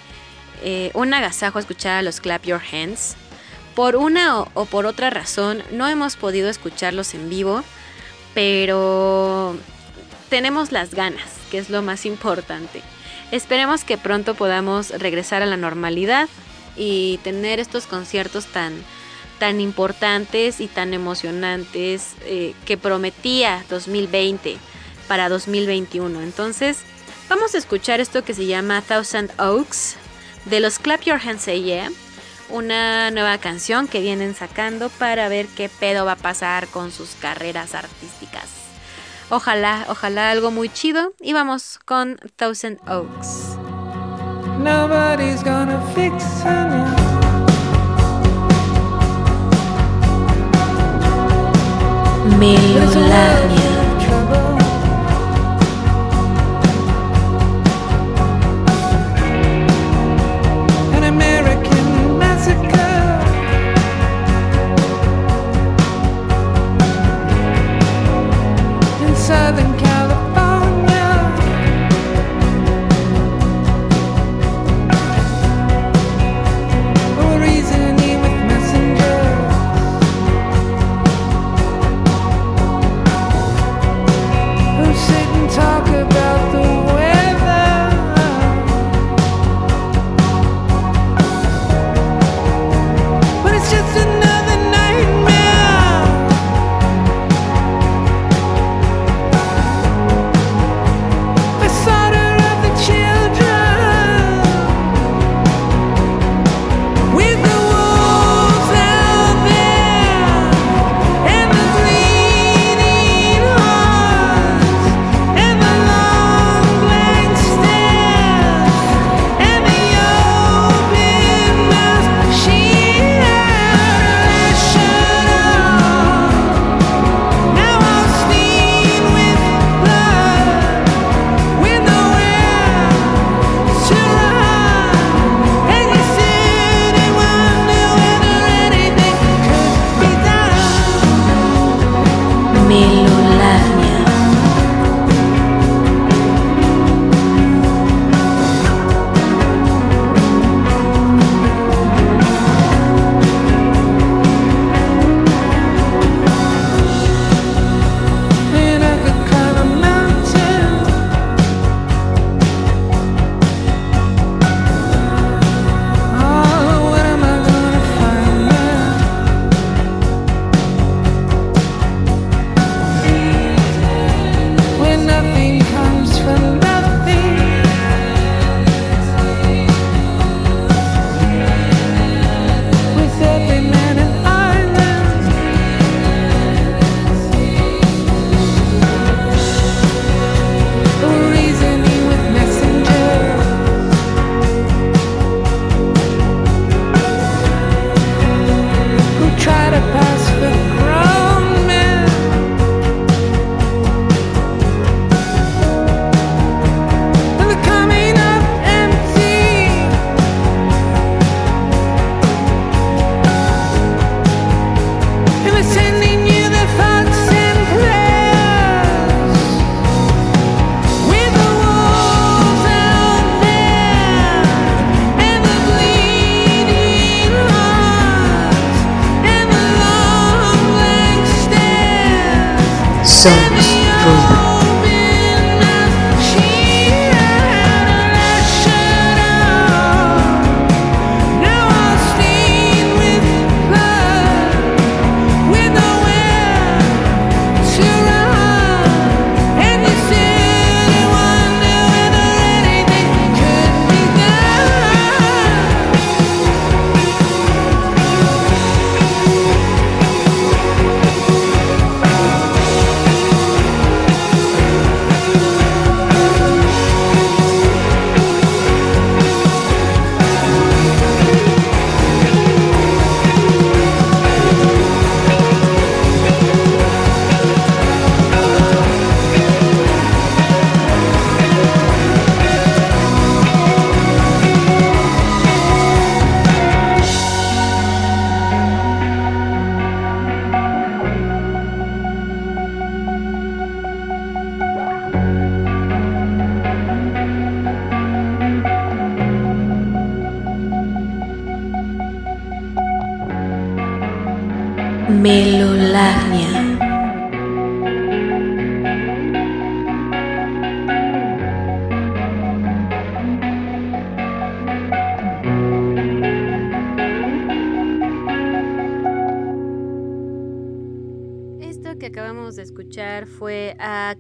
[0.63, 3.17] eh, un agasajo escuchar a los Clap Your Hands.
[3.77, 7.63] Por una o por otra razón no hemos podido escucharlos en vivo,
[8.33, 9.55] pero
[10.31, 12.81] tenemos las ganas, que es lo más importante.
[13.33, 16.31] Esperemos que pronto podamos regresar a la normalidad
[16.75, 18.73] y tener estos conciertos tan,
[19.39, 24.57] tan importantes y tan emocionantes eh, que prometía 2020
[25.07, 26.23] para 2021.
[26.23, 26.79] Entonces,
[27.29, 29.97] vamos a escuchar esto que se llama Thousand Oaks
[30.47, 31.91] de los Clap Your Hands Say Yeah,
[32.51, 37.11] una nueva canción que vienen sacando para ver qué pedo va a pasar con sus
[37.21, 38.45] carreras artísticas.
[39.29, 41.13] Ojalá, ojalá algo muy chido.
[41.21, 43.57] Y vamos con Thousand Oaks.
[44.59, 46.25] Nobody's gonna fix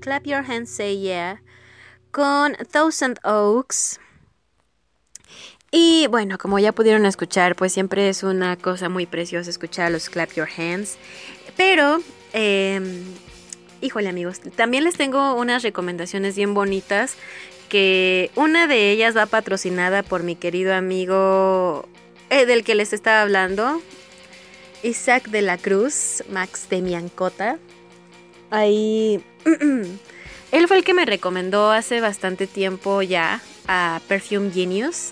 [0.06, 1.42] Clap Your Hands Say Yeah
[2.12, 3.98] con Thousand Oaks.
[5.72, 10.08] Y bueno, como ya pudieron escuchar, pues siempre es una cosa muy preciosa escuchar los
[10.08, 10.96] Clap Your Hands.
[11.56, 11.98] Pero,
[12.32, 13.02] eh,
[13.80, 17.16] híjole amigos, también les tengo unas recomendaciones bien bonitas.
[17.68, 21.88] Que una de ellas va patrocinada por mi querido amigo
[22.30, 23.82] eh, del que les estaba hablando,
[24.84, 27.58] Isaac de la Cruz, Max de Miancota.
[28.50, 29.22] Ahí.
[30.52, 35.10] Él fue el que me recomendó hace bastante tiempo ya a Perfume Genius.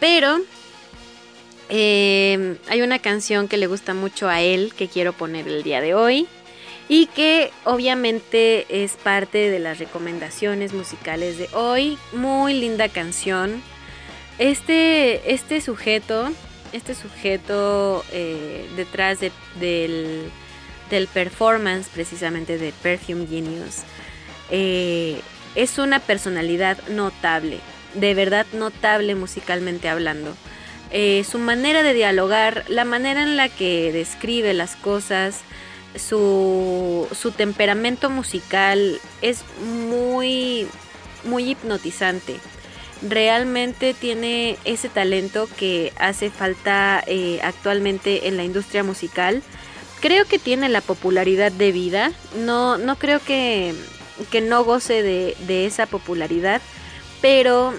[0.00, 0.40] Pero
[1.70, 5.80] eh, hay una canción que le gusta mucho a él que quiero poner el día
[5.80, 6.26] de hoy.
[6.88, 11.96] Y que obviamente es parte de las recomendaciones musicales de hoy.
[12.12, 13.62] Muy linda canción.
[14.38, 16.30] Este, este sujeto,
[16.72, 20.30] este sujeto eh, detrás de, del,
[20.90, 23.82] del, performance precisamente de Perfume Genius,
[24.50, 25.20] eh,
[25.54, 27.60] es una personalidad notable,
[27.94, 30.34] de verdad notable musicalmente hablando.
[30.90, 35.40] Eh, su manera de dialogar, la manera en la que describe las cosas,
[35.96, 40.66] su, su temperamento musical es muy,
[41.24, 42.38] muy hipnotizante
[43.08, 49.42] realmente tiene ese talento que hace falta eh, actualmente en la industria musical.
[50.04, 52.12] Creo que tiene la popularidad de vida.
[52.36, 53.74] No, no creo que,
[54.30, 56.60] que no goce de, esa popularidad.
[57.22, 57.72] Pero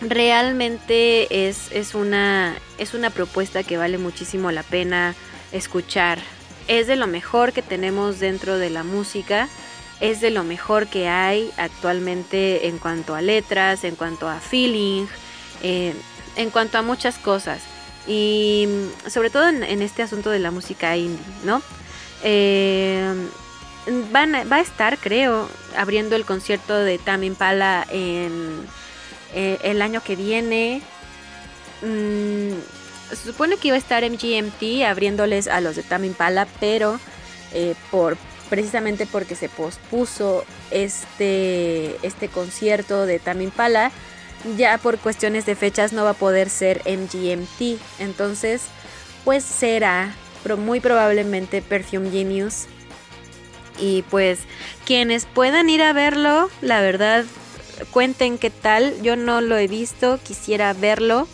[0.00, 5.16] realmente es, es, una, es una propuesta que vale muchísimo la pena
[5.50, 6.20] escuchar.
[6.68, 9.48] Es de lo mejor que tenemos dentro de la música
[9.98, 15.06] es de lo mejor que hay actualmente en cuanto a letras, en cuanto a feeling,
[15.64, 15.96] eh,
[16.36, 17.62] en cuanto a muchas cosas.
[18.08, 18.66] Y
[19.06, 21.62] sobre todo en, este asunto de la música indie, ¿no?
[22.24, 23.14] Eh,
[24.10, 28.66] van va a estar, creo, abriendo el concierto de Tame Impala en
[29.34, 30.80] eh, el año que viene.
[31.82, 32.54] Mm,
[33.10, 36.98] se supone que iba a estar MGMT abriéndoles a los de Tame Impala, pero
[37.52, 38.16] eh, por
[38.48, 43.92] precisamente porque se pospuso este, este concierto de Tame Impala,
[44.56, 47.80] ya por cuestiones de fechas no va a poder ser MGMT.
[47.98, 48.62] Entonces,
[49.24, 50.14] pues será
[50.56, 52.66] muy probablemente Perfume Genius.
[53.78, 54.40] Y pues
[54.84, 57.24] quienes puedan ir a verlo, la verdad,
[57.90, 59.00] cuenten qué tal.
[59.02, 61.28] Yo no lo he visto, quisiera verlo.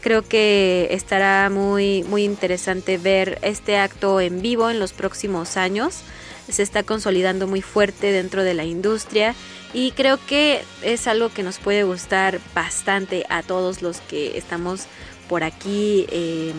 [0.00, 6.04] Creo que estará muy, muy interesante ver este acto en vivo en los próximos años
[6.52, 9.34] se está consolidando muy fuerte dentro de la industria
[9.72, 14.86] y creo que es algo que nos puede gustar bastante a todos los que estamos
[15.28, 16.52] por aquí eh,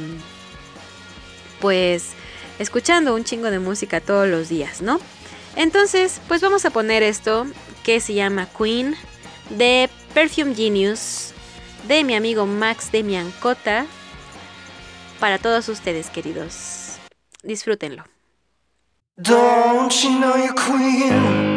[1.60, 2.12] pues
[2.60, 5.00] escuchando un chingo de música todos los días, ¿no?
[5.56, 7.46] Entonces, pues vamos a poner esto
[7.84, 8.96] que se llama Queen
[9.50, 11.34] de Perfume Genius
[11.88, 13.86] de mi amigo Max de Miancota
[15.20, 16.98] para todos ustedes, queridos.
[17.44, 18.06] Disfrútenlo.
[19.18, 21.51] Don't you know you're queen?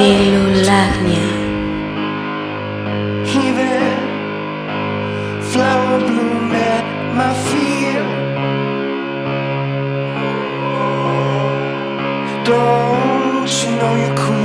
[0.00, 1.28] Milularnia.
[3.44, 3.92] Even
[5.50, 6.84] flower bloom at
[7.18, 8.04] my feet.
[12.48, 14.39] Don't you know you could?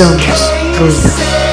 [0.00, 1.49] Somos ruido.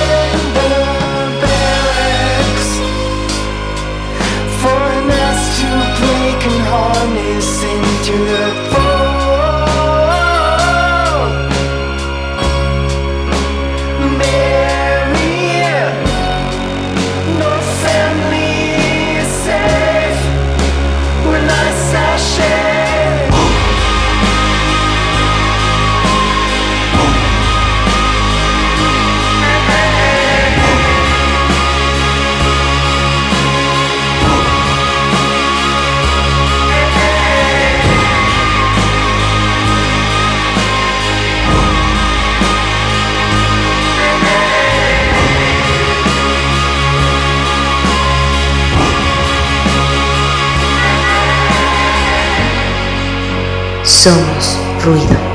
[54.07, 55.26] Somos ruido.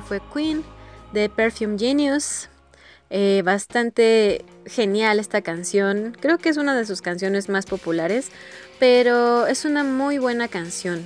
[0.00, 0.64] Fue Queen
[1.12, 2.48] de Perfume Genius.
[3.10, 6.16] Eh, bastante genial esta canción.
[6.18, 8.30] Creo que es una de sus canciones más populares,
[8.78, 11.04] pero es una muy buena canción.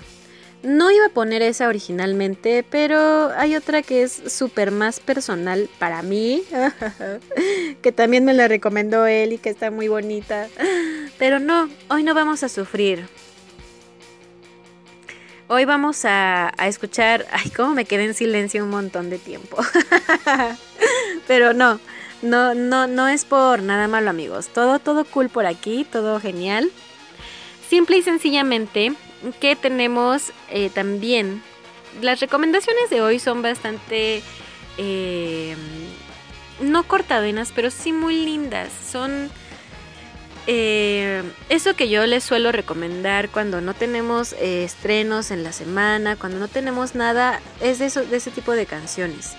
[0.63, 6.03] No iba a poner esa originalmente, pero hay otra que es súper más personal para
[6.03, 6.45] mí,
[7.83, 10.47] que también me la recomendó él y que está muy bonita.
[11.19, 13.09] Pero no, hoy no vamos a sufrir.
[15.49, 17.25] Hoy vamos a, escuchar.
[17.31, 19.57] Ay, cómo me quedé en silencio un montón de tiempo.
[21.29, 21.79] Pero no,
[22.21, 24.49] no, no, no es por nada malo, amigos.
[24.49, 26.71] Todo, todo cool por aquí, todo genial.
[27.69, 28.95] Simple y sencillamente
[29.41, 31.43] que tenemos eh, también.
[32.03, 34.23] Las recomendaciones de hoy son bastante.
[34.79, 35.57] eh,
[36.61, 38.71] no cortavenas, pero sí muy lindas.
[38.91, 39.31] Son
[40.47, 46.17] eh, eso que yo les suelo recomendar cuando no tenemos eh, estrenos en la semana,
[46.17, 49.33] cuando no tenemos nada, es de, de ese tipo de canciones.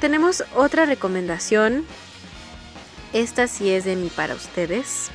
[0.00, 1.84] Tenemos otra recomendación.
[3.12, 5.10] Esta sí es de mí para ustedes.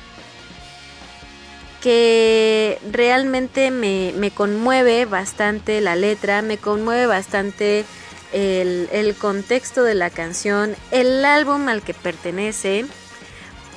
[1.80, 7.84] Que realmente me, me conmueve bastante la letra, me conmueve bastante
[8.32, 12.84] el, el contexto de la canción, el álbum al que pertenece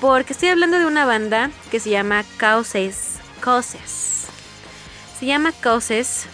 [0.02, 3.20] porque estoy hablando de una banda que se llama Causes.
[3.40, 4.26] Causes.
[5.20, 6.26] Se llama Causes.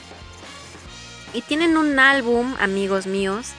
[1.34, 3.50] Y tienen un álbum, amigos míos,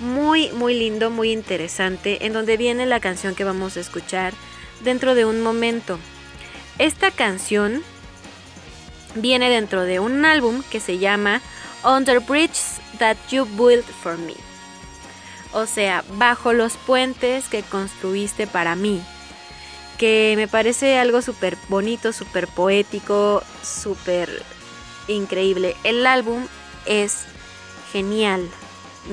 [0.00, 4.32] muy, muy lindo, muy interesante, en donde viene la canción que vamos a escuchar
[4.82, 5.98] dentro de un momento.
[6.78, 7.82] Esta canción
[9.14, 11.42] viene dentro de un álbum que se llama
[11.84, 14.34] Under Bridges That You Built For Me.
[15.52, 19.02] O sea, bajo los puentes que construiste para mí
[20.00, 24.30] que me parece algo súper bonito, súper poético, súper
[25.08, 25.76] increíble.
[25.84, 26.46] El álbum
[26.86, 27.26] es
[27.92, 28.48] genial.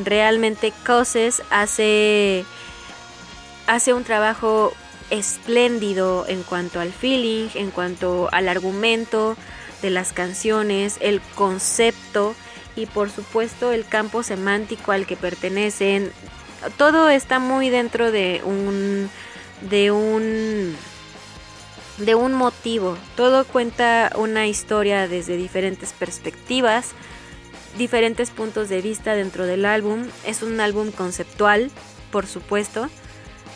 [0.05, 2.45] Realmente Causes hace,
[3.67, 4.71] hace un trabajo
[5.09, 9.35] espléndido en cuanto al feeling, en cuanto al argumento
[9.81, 12.33] de las canciones, el concepto
[12.77, 16.13] y por supuesto el campo semántico al que pertenecen.
[16.77, 19.09] Todo está muy dentro de un
[19.61, 20.75] de un
[21.97, 22.97] de un motivo.
[23.15, 26.91] Todo cuenta una historia desde diferentes perspectivas,
[27.77, 30.05] diferentes puntos de vista dentro del álbum.
[30.25, 31.71] Es un álbum conceptual,
[32.11, 32.89] por supuesto.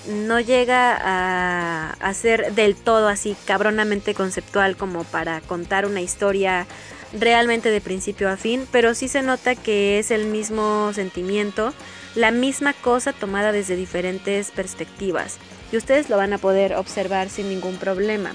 [0.07, 6.65] No llega a, a ser del todo así cabronamente conceptual como para contar una historia
[7.13, 11.73] realmente de principio a fin, pero sí se nota que es el mismo sentimiento,
[12.15, 15.37] la misma cosa tomada desde diferentes perspectivas.
[15.71, 18.33] Y ustedes lo van a poder observar sin ningún problema.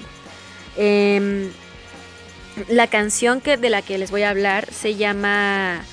[0.75, 1.51] Em,
[2.67, 5.83] la canción que, de la que les voy a hablar se llama.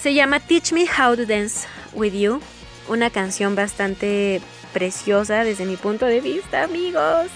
[0.00, 2.40] Se llama Teach Me How to Dance with You.
[2.88, 4.40] Una canción bastante
[4.72, 7.26] preciosa desde mi punto de vista, amigos.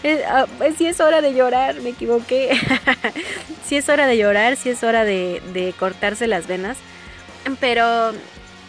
[0.00, 2.50] Si sí es hora de llorar, me equivoqué.
[3.66, 6.78] sí es hora de llorar, sí es hora de cortarse las venas.
[7.60, 8.12] Pero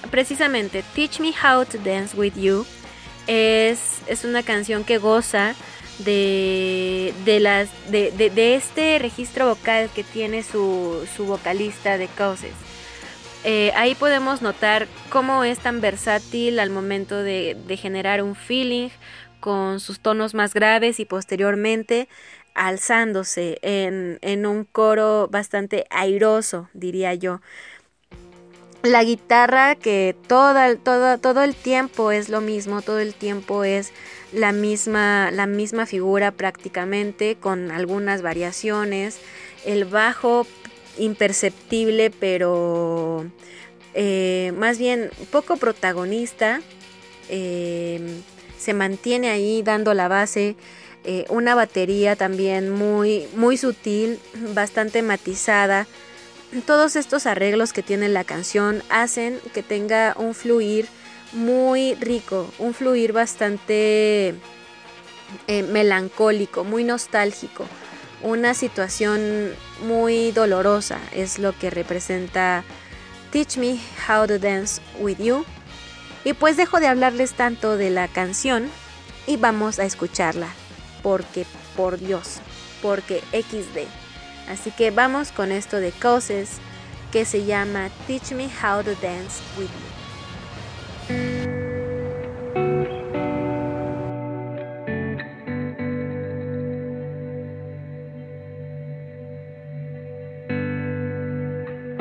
[0.10, 2.66] precisamente, Teach Me How to Dance with You
[3.28, 5.56] es, es una canción que goza
[6.00, 12.54] de, de, las, de, de, este registro vocal que tiene su, su vocalista de Causes.
[13.44, 18.90] Eh, ahí podemos notar cómo es tan versátil al momento de, de generar un feeling
[19.40, 22.08] con sus tonos más graves y posteriormente
[22.56, 27.42] alzándose en, en un coro bastante airoso, diría yo
[28.84, 33.94] la guitarra que toda, toda, todo el tiempo es lo mismo, todo el tiempo es
[34.34, 39.20] la misma, la misma figura prácticamente, con algunas variaciones.
[39.66, 40.46] El bajo
[40.98, 43.26] imperceptible, pero
[43.94, 46.60] eh, más bien poco protagonista.
[47.30, 48.22] Eh,
[48.58, 50.58] se mantiene ahí dando la base.
[51.06, 54.20] Eh, una batería también muy, muy sutil,
[54.54, 55.88] bastante matizada
[56.62, 60.88] todos estos arreglos que tiene la canción hacen que tenga un fluir
[61.32, 64.36] muy rico, un fluir bastante
[65.48, 67.66] eh, melancólico, muy nostálgico,
[68.22, 69.52] una situación
[69.86, 72.64] muy dolorosa es lo que representa
[73.32, 75.44] Teach Me How to Dance with You.
[76.24, 78.70] Y pues dejo de hablarles tanto de la canción
[79.28, 80.48] y vamos a escucharla,
[81.02, 81.46] porque
[81.76, 82.40] por Dios,
[82.82, 84.03] porque XD.
[84.50, 86.60] Así que vamos con esto de Causes
[87.12, 89.94] que se llama Teach Me How to Dance with You.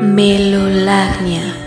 [0.03, 1.62] Melolagnia.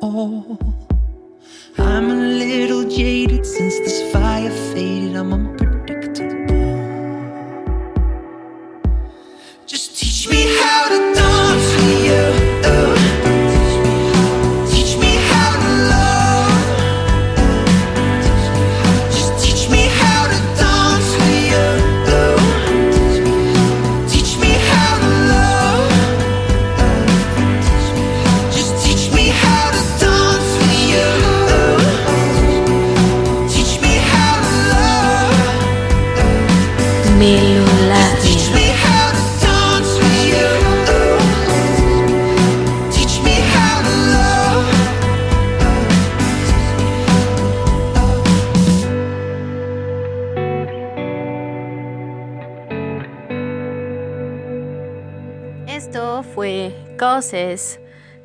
[0.00, 0.58] all.
[1.78, 5.16] I'm a little jaded since this fire faded.
[5.16, 5.55] I'm a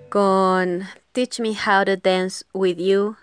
[0.10, 3.16] Con Teach Me How to Dance with You.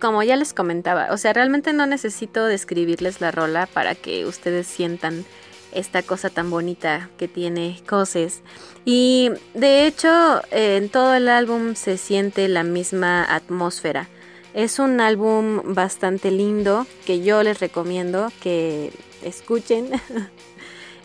[0.00, 4.66] Como ya les comentaba, o sea, realmente no necesito describirles la rola para que ustedes
[4.66, 5.26] sientan
[5.72, 8.42] esta cosa tan bonita que tiene Causes.
[8.86, 14.08] Y de hecho, en todo el álbum se siente la misma atmósfera.
[14.54, 18.90] Es un álbum bastante lindo que yo les recomiendo que
[19.22, 19.90] escuchen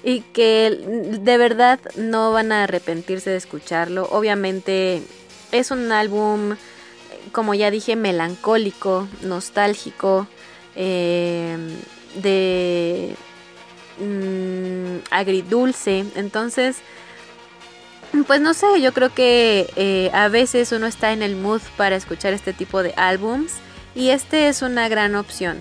[0.04, 0.70] y que
[1.22, 4.08] de verdad no van a arrepentirse de escucharlo.
[4.12, 5.02] Obviamente
[5.52, 6.56] es un álbum,
[7.32, 10.28] como ya dije, melancólico, nostálgico,
[10.76, 11.58] eh,
[12.16, 13.16] de
[14.00, 16.06] mm, agridulce.
[16.16, 16.78] Entonces,
[18.28, 21.96] pues no sé, yo creo que eh, a veces uno está en el mood para
[21.96, 23.54] escuchar este tipo de álbums
[23.96, 25.60] y este es una gran opción.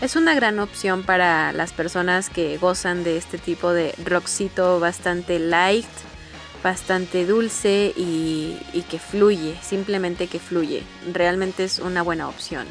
[0.00, 5.40] Es una gran opción para las personas que gozan de este tipo de rockcito bastante
[5.40, 5.88] light,
[6.62, 10.84] bastante dulce y, que fluye, simplemente que fluye.
[11.12, 12.68] Realmente es una buena opción.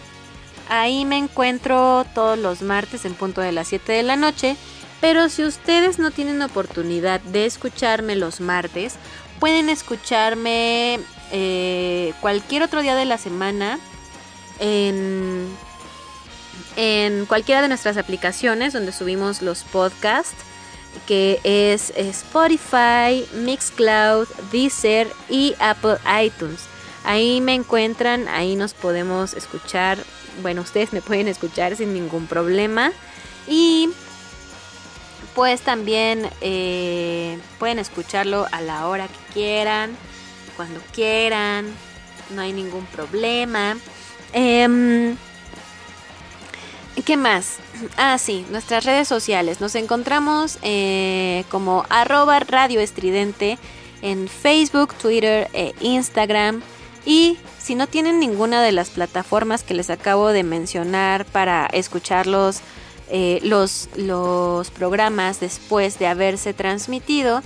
[0.69, 4.55] Ahí me encuentro todos los martes en punto de las 7 de la noche,
[5.01, 8.95] pero si ustedes no tienen oportunidad de escucharme los martes,
[9.39, 10.99] pueden escucharme
[11.31, 13.79] eh, cualquier otro día de la semana
[14.59, 15.47] en
[16.75, 20.35] en cualquiera de nuestras aplicaciones donde subimos los podcasts,
[21.07, 26.61] que es Spotify, Mixcloud, Deezer y Apple iTunes.
[27.03, 29.97] Ahí me encuentran, ahí nos podemos escuchar.
[30.41, 32.91] Bueno, ustedes me pueden escuchar sin ningún problema.
[33.47, 33.89] Y
[35.35, 39.97] pues también eh, pueden escucharlo a la hora que quieran,
[40.55, 41.65] cuando quieran.
[42.29, 43.75] No hay ningún problema.
[44.31, 45.15] Eh,
[47.01, 47.57] ¿Qué más?
[47.97, 49.59] Ah, sí, nuestras redes sociales.
[49.59, 53.57] Nos encontramos eh, como arroba radio estridente
[54.01, 56.61] en Facebook, Twitter e Instagram.
[57.05, 62.61] Y si no tienen ninguna de las plataformas que les acabo de mencionar para escucharlos
[63.09, 67.41] eh, los, los programas después de haberse transmitido,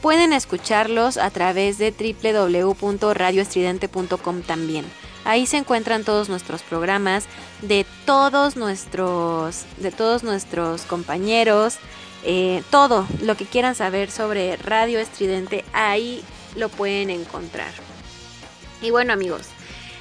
[0.00, 4.84] pueden escucharlos a través de www.radioestridente.com también.
[5.24, 7.26] Ahí se encuentran todos nuestros programas
[7.60, 11.76] de todos nuestros, de todos nuestros compañeros,
[12.24, 16.22] eh, todo lo que quieran saber sobre Radio Estridente, ahí
[16.56, 17.70] lo pueden encontrar.
[18.80, 19.42] Y bueno amigos,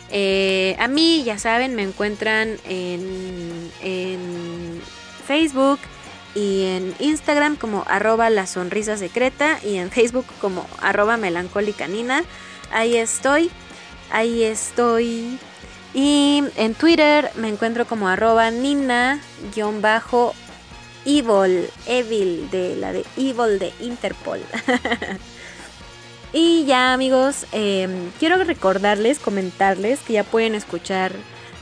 [0.09, 4.81] eh, a mí ya saben, me encuentran en, en
[5.27, 5.79] Facebook
[6.33, 12.23] y en Instagram como arroba la sonrisa secreta y en Facebook como arroba melancólica nina.
[12.71, 13.51] Ahí estoy
[14.11, 15.39] ahí estoy.
[15.93, 19.19] Y en Twitter me encuentro como arroba nina-evil,
[21.85, 24.39] evil, de la de evil de Interpol.
[26.33, 31.11] y ya amigos, em, quiero recordarles, comentarles que ya pueden escuchar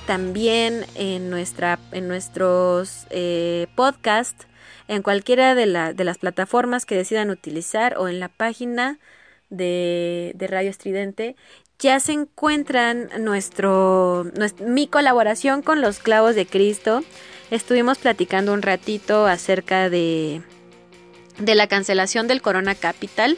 [0.05, 4.47] también en, nuestra, en nuestros eh, podcasts,
[4.87, 8.99] en cualquiera de, de las plataformas que decidan utilizar o en la página
[9.49, 11.35] de Radio Estridente
[11.79, 14.29] ya se encuentran nuestro,
[14.65, 17.03] mi colaboración con los clavos de Cristo.
[17.51, 20.41] Estuvimos platicando un ratito acerca de,
[21.39, 23.37] de la cancelación del Corona Capital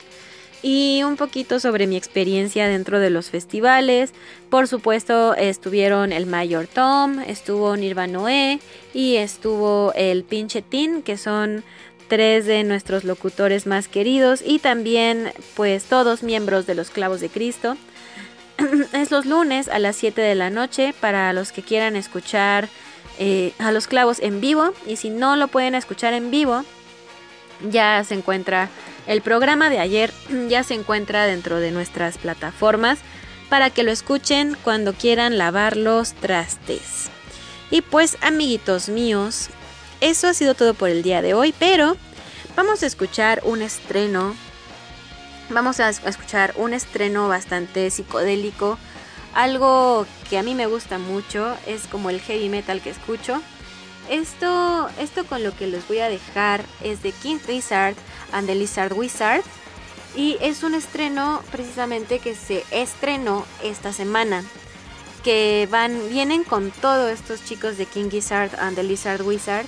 [0.64, 4.12] y un poquito sobre mi experiencia dentro de los festivales.
[4.50, 8.60] Por supuesto, estuvieron el Mayor Tom, estuvo Nirvanoe
[8.94, 11.64] y estuvo el Pinche Tin, que son
[12.08, 17.30] tres de nuestros locutores más queridos y también pues todos miembros de los Clavos de
[17.30, 17.78] Cristo.
[18.93, 22.70] es los lunes a las 7 de la noche para los que quieran escuchar
[23.20, 24.74] eh, a los clavos en vivo.
[24.86, 26.64] Y si no lo pueden escuchar en vivo,
[27.70, 28.70] ya se encuentra
[29.07, 30.12] el programa de ayer,
[30.49, 32.99] ya se encuentra dentro de nuestras plataformas
[33.49, 37.09] para que lo escuchen cuando quieran lavar los trastes.
[37.70, 39.49] Y pues amiguitos míos,
[39.99, 41.95] eso ha sido todo por el día de hoy, pero
[42.55, 44.36] vamos a escuchar un estreno
[45.54, 48.78] vamos a escuchar un estreno bastante psicodélico.
[49.34, 53.41] Algo que a mí me gusta mucho es como el heavy metal que escucho.
[54.10, 57.95] Esto, esto con lo que les voy a dejar es de King Lizard
[58.32, 59.43] and the Lizard Wizard.
[60.16, 64.43] Y es un estreno precisamente que se estrenó esta semana.
[65.24, 69.66] Que van, vienen con todos estos chicos de King Gizzard and the Lizard Wizard.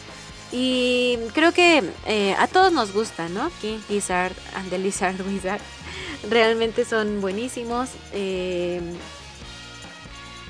[0.55, 3.49] Y creo que eh, a todos nos gusta, ¿no?
[3.59, 5.59] King Gizzard and the Lizard Wizard.
[6.29, 7.89] Realmente son buenísimos.
[8.11, 8.79] Eh,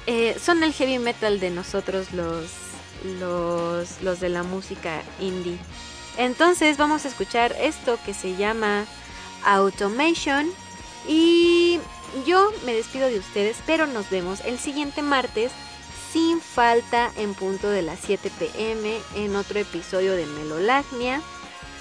[0.06, 2.48] eh, son el heavy metal de nosotros los,
[3.18, 5.58] los, los de la música indie.
[6.18, 8.86] Entonces vamos a escuchar esto que se llama
[9.46, 10.52] Automation.
[11.08, 11.80] Y
[12.28, 15.54] yo me despido de ustedes, pero nos vemos el siguiente martes
[16.14, 21.22] sin falta en punto de las 7 pm en otro episodio de Melolagnia.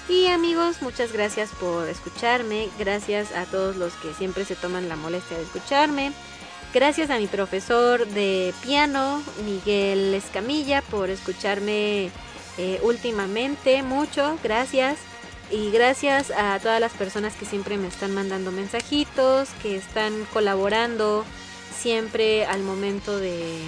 [0.09, 4.95] Y amigos, muchas gracias por escucharme, gracias a todos los que siempre se toman la
[4.95, 6.13] molestia de escucharme.
[6.73, 12.09] Gracias a mi profesor de piano, Miguel Escamilla, por escucharme
[12.57, 14.97] eh, últimamente mucho, gracias.
[15.51, 21.23] Y gracias a todas las personas que siempre me están mandando mensajitos, que están colaborando
[21.77, 23.61] siempre al momento de,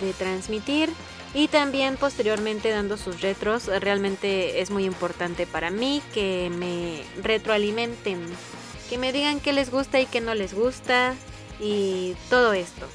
[0.00, 0.90] de transmitir
[1.34, 3.66] y también posteriormente dando sus retros.
[3.66, 8.20] Realmente es muy importante para mí que me retroalimenten,
[8.88, 11.14] que me digan qué les gusta y qué no les gusta
[11.60, 12.86] y todo esto.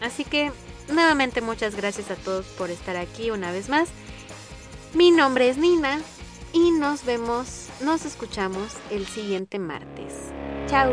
[0.00, 0.50] Así que
[0.88, 3.88] nuevamente muchas gracias a todos por estar aquí una vez más.
[4.92, 6.00] Mi nombre es Nina
[6.52, 10.12] y nos vemos, nos escuchamos el siguiente martes.
[10.68, 10.92] Chao.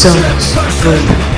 [0.00, 1.37] Somos ruido.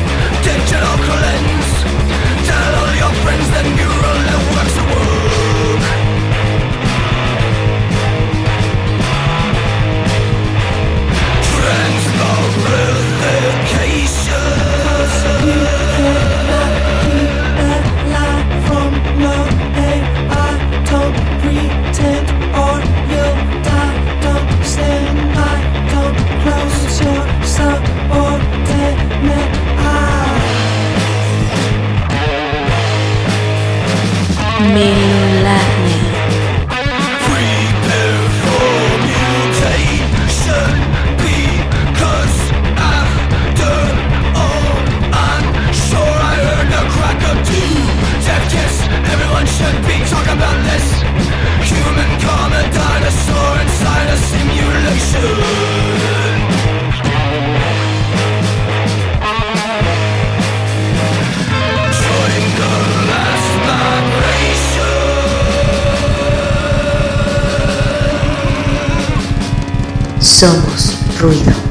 [70.41, 71.70] Somos ruido.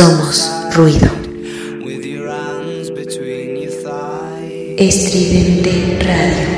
[0.00, 1.10] Somos ruido.
[4.78, 6.49] Estridente Radio.